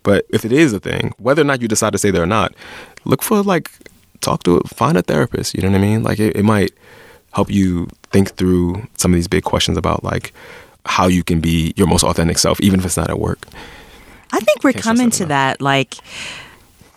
But 0.04 0.26
if 0.30 0.46
it 0.46 0.52
is 0.52 0.74
a 0.74 0.80
thing, 0.80 1.14
whether 1.18 1.42
or 1.42 1.46
not 1.46 1.62
you 1.62 1.68
decide 1.68 1.92
to 1.94 1.98
stay 2.00 2.12
there 2.12 2.24
or 2.24 2.28
not, 2.28 2.54
look 3.06 3.22
for 3.22 3.42
like, 3.44 3.70
talk 4.22 4.44
to 4.44 4.58
it, 4.58 4.70
find 4.70 4.98
a 4.98 5.02
therapist. 5.02 5.54
You 5.54 5.62
know 5.64 5.70
what 5.72 5.78
I 5.78 5.82
mean? 5.82 6.04
Like, 6.04 6.20
it, 6.20 6.36
it 6.36 6.44
might 6.44 6.72
help 7.34 7.50
you 7.52 7.88
think 8.12 8.32
through 8.36 8.88
some 8.98 9.12
of 9.12 9.16
these 9.16 9.28
big 9.28 9.44
questions 9.44 9.78
about 9.78 10.04
like 10.04 10.34
how 10.86 11.08
you 11.08 11.24
can 11.24 11.40
be 11.40 11.74
your 11.76 11.88
most 11.88 12.04
authentic 12.04 12.38
self, 12.38 12.60
even 12.62 12.80
if 12.80 12.86
it's 12.86 12.98
not 12.98 13.10
at 13.10 13.20
work. 13.20 13.48
I 14.32 14.40
think 14.40 14.64
we're 14.64 14.74
coming 14.74 15.10
that 15.10 15.18
to 15.18 15.26
that 15.28 15.62
like 15.62 15.96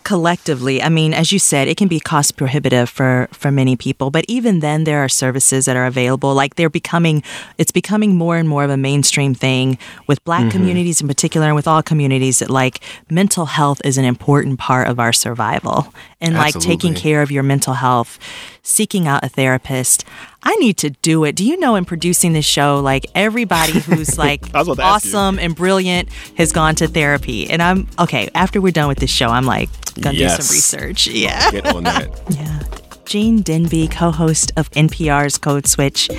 collectively. 0.05 0.81
I 0.83 0.89
mean, 0.89 1.13
as 1.13 1.31
you 1.31 1.39
said, 1.39 1.67
it 1.67 1.77
can 1.77 1.87
be 1.87 1.99
cost 1.99 2.37
prohibitive 2.37 2.89
for 2.89 3.27
for 3.31 3.51
many 3.51 3.75
people, 3.75 4.11
but 4.11 4.23
even 4.27 4.59
then 4.59 4.83
there 4.83 4.99
are 5.03 5.09
services 5.09 5.65
that 5.65 5.75
are 5.75 5.85
available. 5.87 6.33
Like 6.33 6.55
they're 6.55 6.69
becoming 6.69 7.23
it's 7.57 7.71
becoming 7.71 8.15
more 8.15 8.37
and 8.37 8.47
more 8.47 8.63
of 8.63 8.69
a 8.69 8.77
mainstream 8.77 9.33
thing 9.33 9.77
with 10.07 10.23
black 10.23 10.41
Mm-hmm. 10.41 10.49
communities 10.51 11.01
in 11.01 11.07
particular 11.07 11.47
and 11.47 11.55
with 11.55 11.67
all 11.67 11.81
communities 11.81 12.39
that 12.39 12.49
like 12.49 12.81
mental 13.09 13.45
health 13.45 13.81
is 13.83 13.97
an 13.97 14.05
important 14.05 14.59
part 14.59 14.87
of 14.87 14.99
our 14.99 15.11
survival. 15.13 15.87
And 16.21 16.35
like 16.35 16.57
taking 16.59 16.93
care 16.95 17.21
of 17.21 17.31
your 17.31 17.43
mental 17.43 17.73
health, 17.73 18.17
seeking 18.63 19.07
out 19.07 19.23
a 19.23 19.29
therapist. 19.29 20.05
I 20.47 20.55
need 20.57 20.77
to 20.77 20.91
do 20.91 21.23
it. 21.23 21.35
Do 21.35 21.43
you 21.43 21.57
know 21.59 21.75
in 21.75 21.85
producing 21.85 22.33
this 22.33 22.45
show, 22.45 22.79
like 22.79 23.07
everybody 23.15 23.79
who's 23.79 24.17
like 24.25 24.53
I 24.53 24.59
was 24.59 24.67
about 24.67 24.75
to 24.75 24.83
ask 24.83 25.05
you. 25.05 25.11
awesome 25.11 25.39
and 25.39 25.55
brilliant 25.55 26.09
has 26.37 26.51
gone 26.51 26.75
to 26.75 26.87
therapy. 26.87 27.49
And 27.49 27.61
I'm 27.61 27.87
okay, 27.99 28.29
after 28.35 28.61
we're 28.61 28.71
done 28.71 28.87
with 28.87 28.99
this 28.99 29.09
show, 29.09 29.29
I'm 29.29 29.45
like 29.45 29.69
gonna 29.99 30.17
do 30.17 30.29
some 30.29 30.55
research. 30.55 31.07
Yeah. 31.07 31.51
Get 31.51 31.65
on 31.67 31.83
that. 31.83 32.09
Yeah. 32.29 32.61
Gene 33.05 33.43
Demby, 33.43 33.89
co 33.89 34.11
host 34.11 34.51
of 34.57 34.69
NPR's 34.71 35.37
Code 35.37 35.67
Switch. 35.67 36.09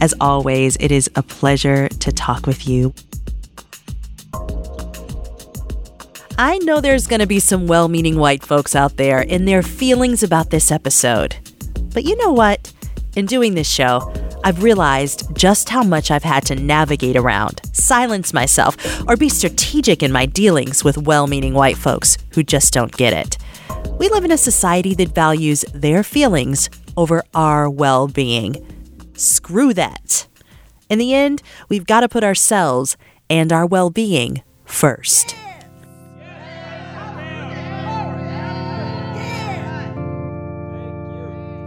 As 0.00 0.14
always, 0.20 0.76
it 0.76 0.92
is 0.92 1.10
a 1.16 1.22
pleasure 1.22 1.88
to 1.88 2.12
talk 2.12 2.46
with 2.46 2.68
you. 2.68 2.92
I 6.36 6.58
know 6.58 6.80
there's 6.80 7.06
going 7.06 7.20
to 7.20 7.26
be 7.26 7.40
some 7.40 7.66
well 7.66 7.88
meaning 7.88 8.18
white 8.18 8.44
folks 8.44 8.74
out 8.74 8.96
there 8.96 9.20
in 9.20 9.46
their 9.46 9.62
feelings 9.62 10.22
about 10.22 10.50
this 10.50 10.70
episode. 10.70 11.36
But 11.94 12.04
you 12.04 12.16
know 12.16 12.32
what? 12.32 12.72
In 13.16 13.26
doing 13.26 13.54
this 13.54 13.70
show, 13.70 14.12
I've 14.42 14.62
realized 14.62 15.34
just 15.36 15.68
how 15.68 15.84
much 15.84 16.10
I've 16.10 16.24
had 16.24 16.44
to 16.46 16.56
navigate 16.56 17.16
around, 17.16 17.60
silence 17.72 18.34
myself, 18.34 18.76
or 19.08 19.16
be 19.16 19.28
strategic 19.28 20.02
in 20.02 20.10
my 20.10 20.26
dealings 20.26 20.82
with 20.82 20.98
well 20.98 21.28
meaning 21.28 21.54
white 21.54 21.76
folks 21.76 22.18
who 22.30 22.42
just 22.42 22.72
don't 22.72 22.90
get 22.96 23.12
it. 23.12 23.38
We 24.00 24.08
live 24.08 24.24
in 24.24 24.32
a 24.32 24.36
society 24.36 24.94
that 24.94 25.14
values 25.14 25.64
their 25.72 26.02
feelings 26.02 26.68
over 26.96 27.22
our 27.34 27.70
well 27.70 28.08
being. 28.08 28.56
Screw 29.14 29.72
that. 29.74 30.26
In 30.90 30.98
the 30.98 31.14
end, 31.14 31.40
we've 31.68 31.86
got 31.86 32.00
to 32.00 32.08
put 32.08 32.24
ourselves 32.24 32.96
and 33.30 33.52
our 33.52 33.64
well 33.64 33.90
being 33.90 34.42
first. 34.64 35.36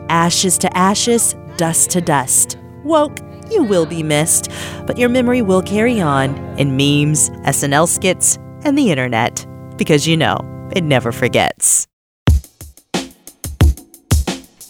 Ashes 0.10 0.58
to 0.60 0.78
ashes, 0.78 1.36
dust 1.58 1.90
to 1.92 2.02
dust. 2.02 2.58
Woke, 2.84 3.20
you 3.52 3.64
will 3.64 3.86
be 3.86 4.04
missed, 4.04 4.52
but 4.86 4.98
your 4.98 5.10
memory 5.10 5.42
will 5.42 5.62
carry 5.62 6.00
on 6.00 6.36
in 6.58 6.78
memes, 6.78 7.30
SNL 7.30 7.88
skits, 7.88 8.38
and 8.64 8.78
the 8.78 8.90
internet. 8.92 9.46
Because 9.78 10.08
you 10.08 10.18
know, 10.18 10.38
it 10.76 10.84
never 10.84 11.12
forgets. 11.12 11.88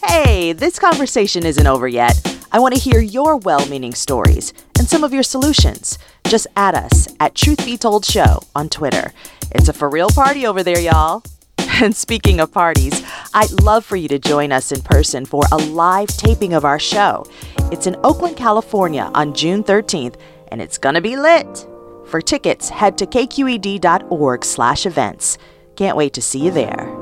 Hey, 0.04 0.52
this 0.52 0.78
conversation 0.78 1.44
isn't 1.44 1.66
over 1.66 1.86
yet. 1.86 2.20
I 2.50 2.60
want 2.60 2.74
to 2.74 2.80
hear 2.80 3.00
your 3.00 3.36
well 3.36 3.66
meaning 3.68 3.94
stories 3.94 4.54
and 4.78 4.88
some 4.88 5.04
of 5.04 5.12
your 5.12 5.22
solutions. 5.22 5.98
Just 6.24 6.46
add 6.56 6.74
us 6.74 7.08
at 7.20 7.34
Truth 7.34 7.64
Be 7.64 7.76
Told 7.76 8.04
Show 8.04 8.40
on 8.54 8.68
Twitter. 8.68 9.12
It's 9.50 9.68
a 9.68 9.72
for 9.72 9.88
real 9.88 10.08
party 10.08 10.46
over 10.46 10.62
there, 10.62 10.80
y'all. 10.80 11.22
And 11.80 11.94
speaking 11.94 12.40
of 12.40 12.50
parties, 12.50 13.04
I'd 13.34 13.52
love 13.62 13.84
for 13.84 13.94
you 13.94 14.08
to 14.08 14.18
join 14.18 14.50
us 14.50 14.72
in 14.72 14.80
person 14.80 15.24
for 15.24 15.44
a 15.52 15.56
live 15.56 16.08
taping 16.08 16.52
of 16.52 16.64
our 16.64 16.80
show. 16.80 17.24
It's 17.70 17.86
in 17.86 17.94
Oakland, 18.02 18.36
California 18.36 19.08
on 19.14 19.32
June 19.32 19.62
13th, 19.62 20.16
and 20.48 20.60
it's 20.60 20.76
gonna 20.76 21.00
be 21.00 21.16
lit. 21.16 21.68
For 22.06 22.20
tickets, 22.20 22.68
head 22.68 22.98
to 22.98 23.06
kqed.org/events. 23.06 25.38
Can't 25.76 25.96
wait 25.96 26.14
to 26.14 26.22
see 26.22 26.40
you 26.40 26.50
there. 26.50 26.97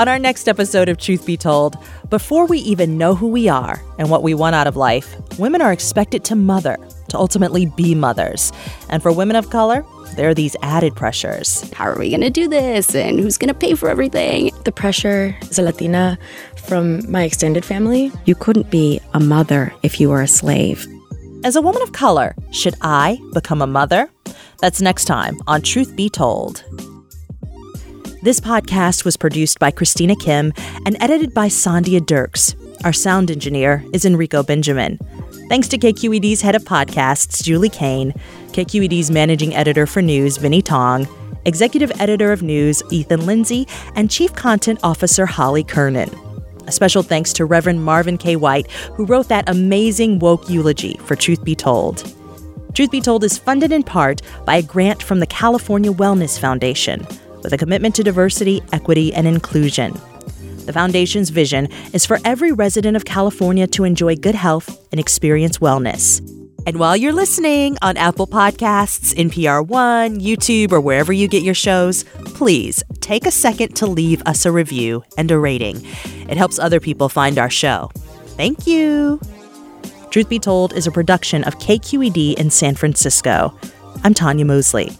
On 0.00 0.08
our 0.08 0.18
next 0.18 0.48
episode 0.48 0.88
of 0.88 0.96
Truth 0.96 1.26
Be 1.26 1.36
Told, 1.36 1.76
before 2.08 2.46
we 2.46 2.56
even 2.60 2.96
know 2.96 3.14
who 3.14 3.28
we 3.28 3.50
are 3.50 3.82
and 3.98 4.08
what 4.08 4.22
we 4.22 4.32
want 4.32 4.54
out 4.54 4.66
of 4.66 4.74
life, 4.74 5.14
women 5.38 5.60
are 5.60 5.74
expected 5.74 6.24
to 6.24 6.34
mother, 6.34 6.78
to 7.10 7.18
ultimately 7.18 7.66
be 7.66 7.94
mothers. 7.94 8.50
And 8.88 9.02
for 9.02 9.12
women 9.12 9.36
of 9.36 9.50
color, 9.50 9.84
there 10.16 10.30
are 10.30 10.34
these 10.34 10.56
added 10.62 10.96
pressures. 10.96 11.70
how 11.72 11.84
are 11.84 11.98
we 11.98 12.08
going 12.08 12.22
to 12.22 12.30
do 12.30 12.48
this 12.48 12.94
and 12.94 13.20
who's 13.20 13.36
going 13.36 13.52
to 13.52 13.54
pay 13.54 13.74
for 13.74 13.90
everything? 13.90 14.52
The 14.64 14.72
pressure 14.72 15.36
as 15.42 15.58
a 15.58 15.62
Latina 15.62 16.18
from 16.56 17.12
my 17.12 17.24
extended 17.24 17.66
family, 17.66 18.10
you 18.24 18.34
couldn't 18.34 18.70
be 18.70 19.02
a 19.12 19.20
mother 19.20 19.70
if 19.82 20.00
you 20.00 20.08
were 20.08 20.22
a 20.22 20.26
slave. 20.26 20.86
As 21.44 21.56
a 21.56 21.60
woman 21.60 21.82
of 21.82 21.92
color, 21.92 22.34
should 22.52 22.74
I 22.80 23.18
become 23.34 23.60
a 23.60 23.66
mother? 23.66 24.10
That's 24.60 24.80
next 24.80 25.04
time 25.04 25.36
on 25.46 25.60
Truth 25.60 25.94
Be 25.94 26.08
Told. 26.08 26.64
This 28.22 28.38
podcast 28.38 29.06
was 29.06 29.16
produced 29.16 29.58
by 29.58 29.70
Christina 29.70 30.14
Kim 30.14 30.52
and 30.84 30.94
edited 31.00 31.32
by 31.32 31.48
Sandhya 31.48 32.04
Dirks. 32.04 32.54
Our 32.84 32.92
sound 32.92 33.30
engineer 33.30 33.82
is 33.94 34.04
Enrico 34.04 34.42
Benjamin. 34.42 34.98
Thanks 35.48 35.68
to 35.68 35.78
KQED's 35.78 36.42
head 36.42 36.54
of 36.54 36.62
podcasts, 36.64 37.42
Julie 37.42 37.70
Caine, 37.70 38.12
KQED's 38.48 39.10
managing 39.10 39.54
editor 39.54 39.86
for 39.86 40.02
news, 40.02 40.36
Vinnee 40.36 40.62
Tong, 40.62 41.08
executive 41.46 41.90
editor 41.98 42.30
of 42.30 42.42
news, 42.42 42.82
Ethan 42.90 43.24
Lindsey, 43.24 43.66
and 43.94 44.10
chief 44.10 44.34
content 44.34 44.80
officer, 44.82 45.24
Holly 45.24 45.64
Kernan. 45.64 46.10
A 46.66 46.72
special 46.72 47.02
thanks 47.02 47.32
to 47.32 47.46
Reverend 47.46 47.82
Marvin 47.82 48.18
K. 48.18 48.36
White, 48.36 48.70
who 48.96 49.06
wrote 49.06 49.28
that 49.28 49.48
amazing 49.48 50.18
woke 50.18 50.46
eulogy 50.50 50.98
for 51.06 51.16
Truth 51.16 51.42
Be 51.42 51.54
Told. 51.56 52.14
Truth 52.74 52.90
Be 52.90 53.00
Told 53.00 53.24
is 53.24 53.38
funded 53.38 53.72
in 53.72 53.82
part 53.82 54.20
by 54.44 54.56
a 54.56 54.62
grant 54.62 55.02
from 55.02 55.20
the 55.20 55.26
California 55.26 55.90
Wellness 55.90 56.38
Foundation, 56.38 57.06
with 57.42 57.52
a 57.52 57.58
commitment 57.58 57.94
to 57.96 58.02
diversity, 58.02 58.62
equity, 58.72 59.12
and 59.12 59.26
inclusion. 59.26 59.92
The 60.66 60.72
Foundation's 60.72 61.30
vision 61.30 61.68
is 61.92 62.06
for 62.06 62.18
every 62.24 62.52
resident 62.52 62.96
of 62.96 63.04
California 63.04 63.66
to 63.68 63.84
enjoy 63.84 64.16
good 64.16 64.34
health 64.34 64.86
and 64.92 65.00
experience 65.00 65.58
wellness. 65.58 66.20
And 66.66 66.78
while 66.78 66.96
you're 66.96 67.12
listening 67.12 67.78
on 67.80 67.96
Apple 67.96 68.26
Podcasts, 68.26 69.14
NPR 69.14 69.66
One, 69.66 70.20
YouTube, 70.20 70.72
or 70.72 70.80
wherever 70.80 71.12
you 71.12 71.26
get 71.26 71.42
your 71.42 71.54
shows, 71.54 72.04
please 72.24 72.84
take 73.00 73.26
a 73.26 73.30
second 73.30 73.74
to 73.76 73.86
leave 73.86 74.22
us 74.26 74.44
a 74.44 74.52
review 74.52 75.02
and 75.16 75.30
a 75.30 75.38
rating. 75.38 75.84
It 76.28 76.36
helps 76.36 76.58
other 76.58 76.78
people 76.78 77.08
find 77.08 77.38
our 77.38 77.50
show. 77.50 77.90
Thank 78.36 78.66
you. 78.66 79.20
Truth 80.10 80.28
Be 80.28 80.38
Told 80.38 80.74
is 80.74 80.86
a 80.86 80.92
production 80.92 81.44
of 81.44 81.58
KQED 81.58 82.34
in 82.34 82.50
San 82.50 82.74
Francisco. 82.74 83.58
I'm 84.04 84.12
Tanya 84.12 84.44
Mosley. 84.44 84.90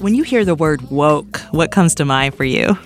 When 0.00 0.14
you 0.14 0.22
hear 0.22 0.44
the 0.44 0.54
word 0.54 0.90
woke, 0.90 1.38
what 1.50 1.70
comes 1.70 1.94
to 1.96 2.04
mind 2.04 2.34
for 2.34 2.44
you? 2.44 2.78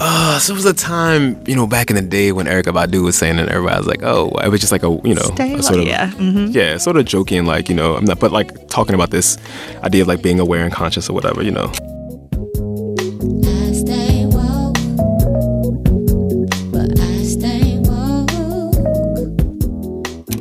Uh, 0.00 0.38
so 0.38 0.52
it 0.52 0.56
was 0.56 0.64
a 0.64 0.72
time, 0.72 1.36
you 1.44 1.56
know, 1.56 1.66
back 1.66 1.90
in 1.90 1.96
the 1.96 2.02
day 2.02 2.30
when 2.30 2.46
Erykah 2.46 2.72
Badu 2.72 3.02
was 3.02 3.16
saying 3.18 3.38
it, 3.38 3.48
everybody 3.48 3.78
was 3.78 3.86
like, 3.88 4.04
oh, 4.04 4.28
it 4.44 4.48
was 4.48 4.60
just 4.60 4.70
like 4.70 4.84
a, 4.84 5.00
you 5.02 5.12
know, 5.14 5.22
Stay 5.34 5.54
a 5.54 5.62
sort 5.62 5.80
of, 5.80 5.86
yeah. 5.86 6.10
Mhm. 6.12 6.54
yeah, 6.54 6.76
sort 6.76 6.96
of 6.98 7.04
joking, 7.04 7.46
like, 7.46 7.68
you 7.68 7.74
know, 7.74 7.96
I'm 7.96 8.04
not, 8.04 8.20
but 8.20 8.30
like 8.30 8.68
talking 8.68 8.94
about 8.94 9.10
this 9.10 9.38
idea 9.82 10.02
of 10.02 10.08
like 10.08 10.22
being 10.22 10.38
aware 10.38 10.62
and 10.64 10.72
conscious 10.72 11.10
or 11.10 11.14
whatever, 11.14 11.42
you 11.42 11.50
know. 11.50 11.72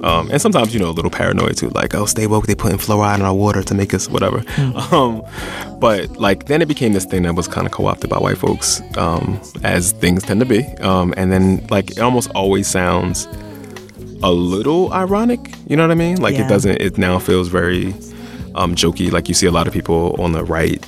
Um, 0.07 0.29
and 0.31 0.41
sometimes, 0.41 0.73
you 0.73 0.79
know, 0.79 0.89
a 0.89 0.95
little 0.99 1.11
paranoid 1.11 1.57
too, 1.57 1.69
like, 1.69 1.93
oh, 1.93 2.05
stay 2.05 2.27
woke, 2.27 2.47
they 2.47 2.55
putting 2.55 2.77
fluoride 2.77 3.15
in 3.19 3.21
our 3.23 3.33
water 3.33 3.61
to 3.63 3.73
make 3.75 3.93
us 3.93 4.09
whatever. 4.09 4.43
Um, 4.97 5.21
but 5.79 6.17
like, 6.17 6.45
then 6.45 6.61
it 6.61 6.67
became 6.67 6.93
this 6.93 7.05
thing 7.05 7.23
that 7.23 7.35
was 7.35 7.47
kind 7.47 7.67
of 7.67 7.73
co 7.73 7.85
opted 7.87 8.09
by 8.09 8.17
white 8.17 8.37
folks, 8.37 8.81
um, 8.97 9.39
as 9.63 9.91
things 9.91 10.23
tend 10.23 10.39
to 10.39 10.45
be. 10.45 10.63
Um, 10.91 11.13
and 11.17 11.31
then, 11.31 11.65
like, 11.69 11.91
it 11.91 11.99
almost 11.99 12.29
always 12.31 12.67
sounds 12.67 13.27
a 14.23 14.31
little 14.31 14.91
ironic, 14.93 15.53
you 15.67 15.75
know 15.75 15.83
what 15.83 15.91
I 15.91 15.95
mean? 15.95 16.21
Like, 16.21 16.35
Yeah. 16.35 16.45
it 16.45 16.49
doesn't, 16.49 16.81
it 16.81 16.97
now 16.97 17.19
feels 17.19 17.49
very 17.49 17.93
um, 18.55 18.75
jokey. 18.75 19.11
Like, 19.11 19.27
you 19.27 19.35
see 19.35 19.45
a 19.45 19.51
lot 19.51 19.67
of 19.67 19.73
people 19.73 20.15
on 20.19 20.31
the 20.31 20.43
right 20.43 20.83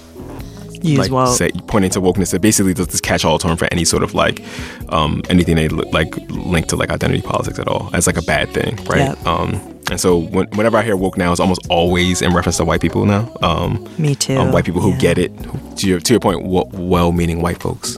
Use 0.81 0.97
like 0.99 1.11
woke. 1.11 1.35
say, 1.37 1.51
pointing 1.67 1.91
to 1.91 2.01
wokeness 2.01 2.33
it 2.33 2.41
basically 2.41 2.73
does 2.73 2.87
this 2.87 3.01
catch-all 3.01 3.37
term 3.39 3.57
for 3.57 3.67
any 3.71 3.85
sort 3.85 4.03
of 4.03 4.13
like 4.13 4.41
um, 4.89 5.21
anything 5.29 5.55
they 5.55 5.67
li- 5.69 5.89
like 5.91 6.15
link 6.29 6.67
to 6.67 6.75
like 6.75 6.89
identity 6.89 7.21
politics 7.21 7.59
at 7.59 7.67
all 7.67 7.89
as 7.93 8.07
like 8.07 8.17
a 8.17 8.21
bad 8.23 8.49
thing 8.53 8.75
right 8.85 8.99
Yep. 8.99 9.25
um, 9.25 9.75
and 9.91 9.99
so 9.99 10.17
when, 10.19 10.45
whenever 10.49 10.77
i 10.77 10.83
hear 10.83 10.95
woke 10.95 11.17
now 11.17 11.31
it's 11.31 11.39
almost 11.39 11.65
always 11.69 12.21
in 12.21 12.33
reference 12.33 12.57
to 12.57 12.65
white 12.65 12.79
people 12.81 13.05
now 13.05 13.31
um, 13.41 13.87
Me 13.97 14.13
too. 14.15 14.37
um, 14.37 14.51
white 14.51 14.65
people 14.65 14.81
who 14.81 14.91
Yeah. 14.91 14.97
get 14.99 15.17
it 15.17 15.31
who, 15.45 15.75
to, 15.77 15.87
your, 15.87 15.99
to 15.99 16.13
your 16.13 16.19
point 16.19 16.43
well-meaning 16.45 17.41
white 17.41 17.59
folks 17.59 17.97